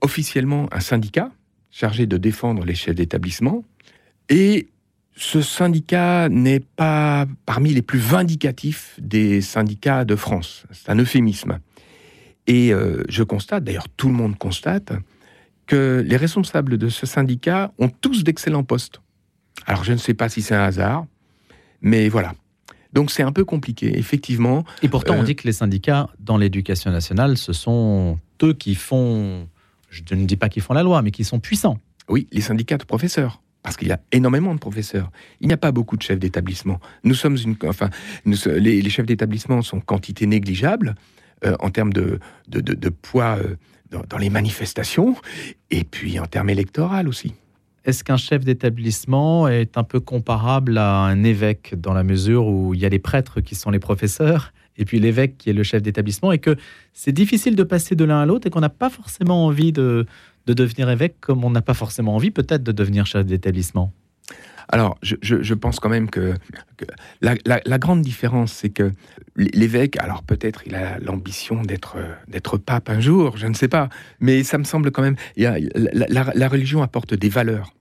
officiellement 0.00 0.68
un 0.70 0.78
syndicat 0.78 1.32
chargé 1.72 2.06
de 2.06 2.16
défendre 2.18 2.64
les 2.64 2.76
chefs 2.76 2.94
d'établissement 2.94 3.64
et 4.28 4.68
ce 5.16 5.42
syndicat 5.42 6.28
n'est 6.28 6.60
pas 6.60 7.26
parmi 7.44 7.74
les 7.74 7.82
plus 7.82 7.98
vindicatifs 7.98 8.94
des 9.00 9.40
syndicats 9.40 10.04
de 10.04 10.14
France. 10.14 10.64
C'est 10.70 10.90
un 10.90 10.98
euphémisme. 11.00 11.58
Et 12.46 12.72
euh, 12.72 13.02
je 13.08 13.24
constate, 13.24 13.64
d'ailleurs 13.64 13.88
tout 13.88 14.06
le 14.06 14.14
monde 14.14 14.38
constate, 14.38 14.92
que 15.66 16.04
les 16.06 16.16
responsables 16.16 16.78
de 16.78 16.88
ce 16.88 17.04
syndicat 17.04 17.72
ont 17.80 17.88
tous 17.88 18.22
d'excellents 18.22 18.62
postes. 18.62 19.00
Alors 19.66 19.82
je 19.82 19.92
ne 19.92 19.98
sais 19.98 20.14
pas 20.14 20.28
si 20.28 20.40
c'est 20.40 20.54
un 20.54 20.62
hasard, 20.62 21.06
mais 21.82 22.08
voilà. 22.08 22.34
Donc 22.92 23.10
c'est 23.10 23.22
un 23.22 23.32
peu 23.32 23.44
compliqué, 23.44 23.98
effectivement. 23.98 24.64
Et 24.82 24.88
pourtant, 24.88 25.14
on 25.14 25.22
euh, 25.22 25.24
dit 25.24 25.36
que 25.36 25.46
les 25.46 25.52
syndicats 25.52 26.08
dans 26.18 26.36
l'éducation 26.36 26.90
nationale, 26.90 27.36
ce 27.36 27.52
sont 27.52 28.18
eux 28.42 28.52
qui 28.54 28.74
font, 28.74 29.48
je 29.88 30.02
ne 30.14 30.24
dis 30.24 30.36
pas 30.36 30.48
qu'ils 30.48 30.62
font 30.62 30.74
la 30.74 30.82
loi, 30.82 31.02
mais 31.02 31.10
qui 31.10 31.24
sont 31.24 31.40
puissants. 31.40 31.78
Oui, 32.08 32.28
les 32.32 32.40
syndicats 32.40 32.78
de 32.78 32.84
professeurs 32.84 33.40
parce 33.62 33.76
qu'il 33.76 33.88
y 33.88 33.92
a 33.92 34.00
énormément 34.10 34.54
de 34.54 34.58
professeurs. 34.58 35.10
Il 35.40 35.46
n'y 35.46 35.54
a 35.54 35.58
pas 35.58 35.72
beaucoup 35.72 35.96
de 35.96 36.02
chefs 36.02 36.18
d'établissement. 36.18 36.80
Nous 37.04 37.14
sommes 37.14 37.36
une, 37.36 37.56
enfin, 37.64 37.90
les, 38.24 38.90
chefs 38.90 39.06
d'établissement 39.06 39.62
sont 39.62 39.80
quantité 39.80 40.26
négligeable 40.26 40.94
euh, 41.44 41.54
en 41.60 41.70
termes 41.70 41.92
de, 41.92 42.18
de, 42.48 42.88
poids 42.88 43.38
euh, 43.38 43.56
dans, 44.08 44.18
les 44.18 44.30
manifestations 44.30 45.16
et 45.70 45.84
puis 45.84 46.18
en 46.18 46.26
termes 46.26 46.50
électoraux 46.50 47.06
aussi. 47.06 47.34
Est-ce 47.84 48.04
qu'un 48.04 48.16
chef 48.16 48.44
d'établissement 48.44 49.48
est 49.48 49.76
un 49.76 49.82
peu 49.82 49.98
comparable 49.98 50.78
à 50.78 51.00
un 51.00 51.24
évêque 51.24 51.74
dans 51.76 51.92
la 51.92 52.04
mesure 52.04 52.46
où 52.46 52.74
il 52.74 52.80
y 52.80 52.86
a 52.86 52.88
les 52.88 53.00
prêtres 53.00 53.40
qui 53.40 53.56
sont 53.56 53.70
les 53.70 53.80
professeurs 53.80 54.52
et 54.76 54.84
puis 54.84 55.00
l'évêque 55.00 55.36
qui 55.36 55.50
est 55.50 55.52
le 55.52 55.64
chef 55.64 55.82
d'établissement 55.82 56.30
et 56.30 56.38
que 56.38 56.56
c'est 56.92 57.12
difficile 57.12 57.56
de 57.56 57.64
passer 57.64 57.96
de 57.96 58.04
l'un 58.04 58.20
à 58.20 58.26
l'autre 58.26 58.46
et 58.46 58.50
qu'on 58.50 58.60
n'a 58.60 58.68
pas 58.68 58.88
forcément 58.88 59.46
envie 59.46 59.72
de, 59.72 60.06
de 60.46 60.54
devenir 60.54 60.88
évêque 60.90 61.16
comme 61.20 61.44
on 61.44 61.50
n'a 61.50 61.62
pas 61.62 61.74
forcément 61.74 62.14
envie 62.14 62.30
peut-être 62.30 62.62
de 62.62 62.72
devenir 62.72 63.04
chef 63.04 63.26
d'établissement? 63.26 63.92
Alors, 64.68 64.98
je, 65.02 65.54
pense 65.54 65.80
quand 65.80 65.88
même 65.88 66.10
que, 66.10 66.34
la, 67.20 67.78
grande 67.78 68.02
différence, 68.02 68.52
c'est 68.52 68.70
que 68.70 68.92
l'évêque, 69.36 69.96
alors 69.98 70.22
peut-être 70.22 70.62
il 70.66 70.74
a 70.74 70.98
l'ambition 70.98 71.62
d'être 71.62 71.96
d'être 72.28 72.58
pape 72.58 72.88
un 72.90 73.00
jour, 73.00 73.36
je 73.36 73.46
ne 73.46 73.54
sais 73.54 73.68
pas, 73.68 73.88
mais 74.20 74.44
ça 74.44 74.58
me 74.58 74.64
semble 74.64 74.90
quand 74.90 75.02
même, 75.02 75.16
la, 75.36 76.48
religion 76.48 76.82
apporte 76.82 77.14
des 77.14 77.28
valeurs 77.28 77.74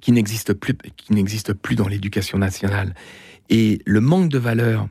qui 0.00 0.12
n'existent 0.12 0.54
plus, 0.54 0.74
qui 0.96 1.12
n'existent 1.12 1.54
plus 1.54 1.76
dans 1.76 1.88
l'éducation 1.88 2.38
nationale, 2.38 2.94
et 3.48 3.80
le 3.84 4.00
manque 4.00 4.30
de 4.30 4.38
valeurs 4.38 4.88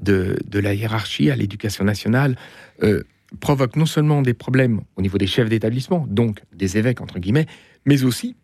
de, 0.00 0.36
la 0.52 0.74
hiérarchie 0.74 1.30
à 1.30 1.36
l'éducation 1.36 1.84
nationale 1.84 2.36
euh, 2.82 3.02
provoque 3.40 3.76
non 3.76 3.86
seulement 3.86 4.22
des 4.22 4.34
problèmes 4.34 4.82
au 4.96 5.02
niveau 5.02 5.18
des 5.18 5.26
chefs 5.26 5.48
d'établissement, 5.48 6.06
donc 6.08 6.42
des 6.52 6.78
évêques 6.78 7.00
entre 7.00 7.18
guillemets, 7.18 7.46
mais 7.84 8.04
aussi 8.04 8.36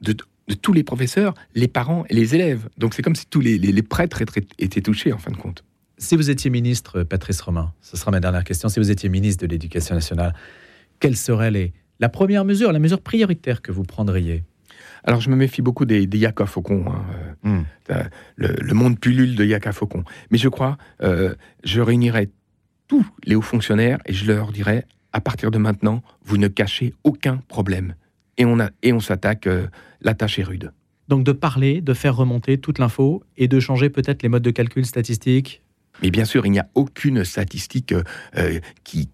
de, 0.00 0.16
tous 0.60 0.72
les 0.72 0.82
professeurs, 0.82 1.34
les 1.54 1.68
parents 1.68 2.04
et 2.08 2.14
les 2.14 2.34
élèves. 2.34 2.68
Donc 2.78 2.94
c'est 2.94 3.02
comme 3.02 3.14
si 3.14 3.26
tous 3.26 3.40
les, 3.40 3.82
prêtres 3.82 4.22
étaient, 4.58 4.80
touchés 4.80 5.12
en 5.12 5.18
fin 5.18 5.30
de 5.30 5.36
compte. 5.36 5.64
Si 5.98 6.16
vous 6.16 6.30
étiez 6.30 6.50
ministre, 6.50 7.02
Patrice 7.04 7.40
Romain, 7.40 7.72
ce 7.80 7.96
sera 7.96 8.10
ma 8.10 8.20
dernière 8.20 8.44
question, 8.44 8.68
si 8.68 8.80
vous 8.80 8.90
étiez 8.90 9.08
ministre 9.08 9.46
de 9.46 9.50
l'Éducation 9.50 9.94
nationale, 9.94 10.34
quelle 10.98 11.16
serait 11.16 11.50
les, 11.50 11.72
la 12.00 12.08
première 12.08 12.44
mesure, 12.44 12.72
la 12.72 12.80
mesure 12.80 13.00
prioritaire 13.00 13.62
que 13.62 13.70
vous 13.70 13.84
prendriez? 13.84 14.42
Alors, 15.04 15.20
je 15.20 15.30
me 15.30 15.36
méfie 15.36 15.62
beaucoup 15.62 15.84
des, 15.84 16.06
des 16.06 16.18
Yaka 16.18 16.46
Faucon, 16.46 16.84
hein, 16.88 17.04
euh, 17.44 17.62
hmm. 17.98 18.08
le, 18.36 18.74
monde 18.74 18.98
pullule 18.98 19.34
de 19.34 19.44
Yaka 19.44 19.72
Faucon. 19.72 20.04
Mais 20.30 20.38
je 20.38 20.48
crois, 20.48 20.76
euh, 21.02 21.34
je 21.64 21.80
réunirai 21.80 22.30
tous 22.86 23.06
les 23.24 23.34
hauts 23.34 23.42
fonctionnaires 23.42 23.98
et 24.06 24.12
je 24.12 24.26
leur 24.26 24.52
dirai 24.52 24.84
à 25.12 25.20
partir 25.20 25.50
de 25.50 25.58
maintenant, 25.58 26.02
vous 26.24 26.38
ne 26.38 26.48
cachez 26.48 26.94
aucun 27.04 27.38
problème. 27.48 27.94
Et 28.38 28.44
on, 28.44 28.58
a, 28.60 28.70
et 28.82 28.92
on 28.92 29.00
s'attaque, 29.00 29.46
euh, 29.46 29.66
la 30.00 30.14
tâche 30.14 30.38
est 30.38 30.44
rude. 30.44 30.72
Donc 31.08 31.24
de 31.24 31.32
parler, 31.32 31.80
de 31.80 31.94
faire 31.94 32.16
remonter 32.16 32.58
toute 32.58 32.78
l'info 32.78 33.22
et 33.36 33.48
de 33.48 33.60
changer 33.60 33.90
peut-être 33.90 34.22
les 34.22 34.28
modes 34.28 34.42
de 34.42 34.50
calcul 34.50 34.86
statistiques 34.86 35.62
mais 36.00 36.10
bien 36.10 36.24
sûr, 36.24 36.46
il 36.46 36.50
n'y 36.50 36.58
a 36.58 36.68
aucune 36.74 37.24
statistique 37.24 37.92
euh, 38.36 38.60
qui, 38.84 39.08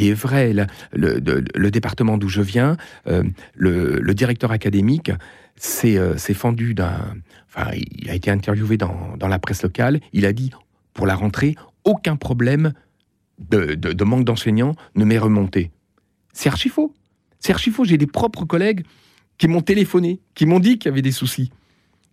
est 0.00 0.12
vraie. 0.12 0.54
Le, 0.92 1.70
département 1.70 2.18
d'où 2.18 2.28
je 2.28 2.42
viens, 2.42 2.76
euh, 3.06 3.24
le, 3.54 4.14
directeur 4.14 4.52
académique 4.52 5.10
s'est 5.56 5.98
euh, 5.98 6.16
fendu 6.16 6.74
d'un... 6.74 7.14
Enfin, 7.48 7.70
il 7.74 8.08
a 8.10 8.14
été 8.14 8.30
interviewé 8.30 8.76
dans, 8.76 9.16
la 9.20 9.38
presse 9.38 9.62
locale. 9.62 10.00
Il 10.12 10.26
a 10.26 10.32
dit, 10.32 10.50
pour 10.94 11.06
la 11.06 11.14
rentrée, 11.14 11.56
aucun 11.84 12.16
problème 12.16 12.72
de, 13.38 14.04
manque 14.04 14.24
d'enseignants 14.24 14.76
ne 14.94 15.04
m'est 15.04 15.18
remonté. 15.18 15.70
C'est 16.32 16.48
archi 16.48 16.68
faux. 16.68 16.94
C'est 17.40 17.52
archi. 17.52 17.72
J'ai 17.84 17.98
des 17.98 18.06
propres 18.06 18.44
collègues 18.44 18.84
qui 19.38 19.48
m'ont 19.48 19.62
téléphoné, 19.62 20.20
qui 20.34 20.46
m'ont 20.46 20.60
dit 20.60 20.78
qu'il 20.78 20.90
y 20.90 20.92
avait 20.92 21.02
des 21.02 21.12
soucis. 21.12 21.50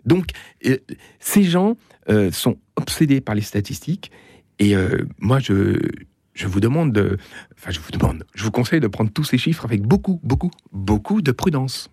Donc, 0.05 0.31
ces 1.19 1.43
gens 1.43 1.75
sont 2.31 2.57
obsédé 2.77 3.19
par 3.19 3.35
les 3.35 3.41
statistiques. 3.41 4.11
Et 4.59 4.75
euh, 4.75 5.05
moi, 5.19 5.39
je, 5.39 5.79
je 6.33 6.47
vous 6.47 6.59
demande, 6.59 6.93
de, 6.93 7.17
enfin, 7.57 7.71
je 7.71 7.79
vous 7.79 7.91
demande, 7.91 8.25
je 8.33 8.43
vous 8.43 8.51
conseille 8.51 8.79
de 8.79 8.87
prendre 8.87 9.11
tous 9.11 9.23
ces 9.23 9.37
chiffres 9.37 9.65
avec 9.65 9.81
beaucoup, 9.81 10.19
beaucoup, 10.23 10.51
beaucoup 10.71 11.21
de 11.21 11.31
prudence. 11.31 11.89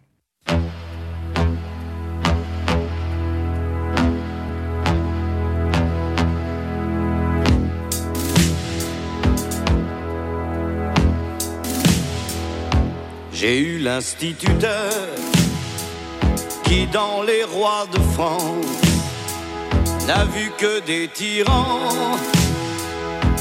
J'ai 13.46 13.58
eu 13.58 13.78
l'instituteur 13.78 14.90
qui, 16.64 16.86
dans 16.86 17.22
les 17.22 17.44
rois 17.44 17.86
de 17.92 17.98
France, 18.14 18.64
n'a 20.06 20.24
vu 20.24 20.50
que 20.56 20.80
des 20.80 21.08
tyrans 21.08 22.16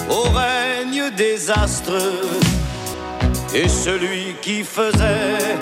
au 0.10 0.24
règne 0.24 1.10
désastreux 1.16 2.28
et 3.56 3.70
celui 3.70 4.36
qui 4.42 4.66
faisait 4.66 5.58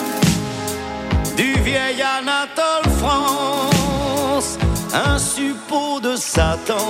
du 1.36 1.52
vieil 1.60 2.02
Anatole 2.02 2.92
France 2.98 4.58
un 4.92 5.20
suppôt 5.20 6.00
de 6.00 6.16
Satan 6.16 6.88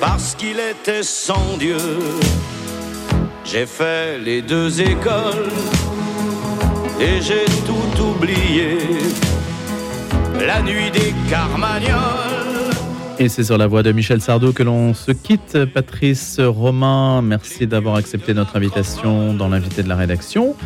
parce 0.00 0.34
qu'il 0.34 0.58
était 0.58 1.04
sans 1.04 1.56
Dieu. 1.56 1.78
J'ai 3.56 3.66
fait 3.66 4.18
les 4.18 4.42
deux 4.42 4.80
écoles 4.80 5.48
et 7.00 7.20
j'ai 7.20 7.44
tout 7.64 8.02
oublié. 8.02 8.78
La 10.44 10.60
nuit 10.60 10.90
des 10.90 11.14
Carmagnols 11.30 12.72
et 13.20 13.28
c'est 13.28 13.44
sur 13.44 13.56
la 13.56 13.68
voie 13.68 13.84
de 13.84 13.92
Michel 13.92 14.20
Sardou 14.20 14.52
que 14.52 14.64
l'on 14.64 14.92
se 14.92 15.12
quitte. 15.12 15.66
Patrice 15.66 16.40
Romain, 16.40 17.22
merci 17.22 17.68
d'avoir 17.68 17.94
accepté 17.94 18.34
notre 18.34 18.56
invitation 18.56 19.32
dans 19.34 19.46
l'invité 19.46 19.84
de 19.84 19.88
la 19.88 19.94
rédaction. 19.94 20.56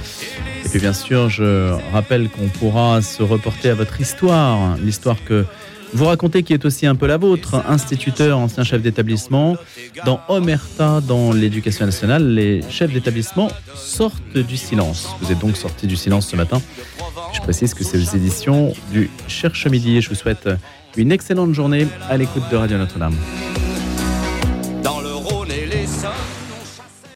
Et 0.65 0.69
puis 0.71 0.81
bien 0.81 0.95
sûr, 0.95 1.29
je 1.29 1.75
rappelle 1.93 2.31
qu'on 2.31 2.49
pourra 2.49 3.03
se 3.03 3.23
reporter 3.23 3.69
à 3.69 3.75
votre 3.75 4.01
histoire, 4.01 4.79
l'histoire 4.79 5.23
que 5.27 5.45
vous 5.93 6.05
racontez 6.05 6.43
qui 6.43 6.53
est 6.53 6.65
aussi 6.65 6.87
un 6.87 6.95
peu 6.95 7.07
la 7.07 7.17
vôtre, 7.17 7.63
instituteur, 7.69 8.39
ancien 8.39 8.65
chef 8.65 8.83
d'établissement. 8.83 9.57
Dans 10.05 10.21
Omerta, 10.29 11.01
dans 11.01 11.33
l'éducation 11.33 11.87
nationale, 11.87 12.35
les 12.35 12.63
chefs 12.69 12.93
d'établissement 12.93 13.49
sortent 13.75 14.39
du 14.39 14.57
silence. 14.57 15.09
Vous 15.21 15.33
êtes 15.33 15.39
donc 15.39 15.57
sorti 15.57 15.87
du 15.87 15.97
silence 15.97 16.29
ce 16.29 16.37
matin. 16.37 16.61
Je 17.33 17.41
précise 17.41 17.75
que 17.75 17.85
c'est 17.85 17.99
aux 17.99 18.17
éditions 18.17 18.75
du 18.93 19.11
Cherche 19.29 19.67
Midi. 19.67 20.01
Je 20.01 20.09
vous 20.09 20.15
souhaite 20.15 20.49
une 20.97 21.13
excellente 21.13 21.53
journée 21.55 21.87
à 22.09 22.17
l'écoute 22.17 22.45
de 22.51 22.57
Radio 22.57 22.79
Notre-Dame. 22.79 23.15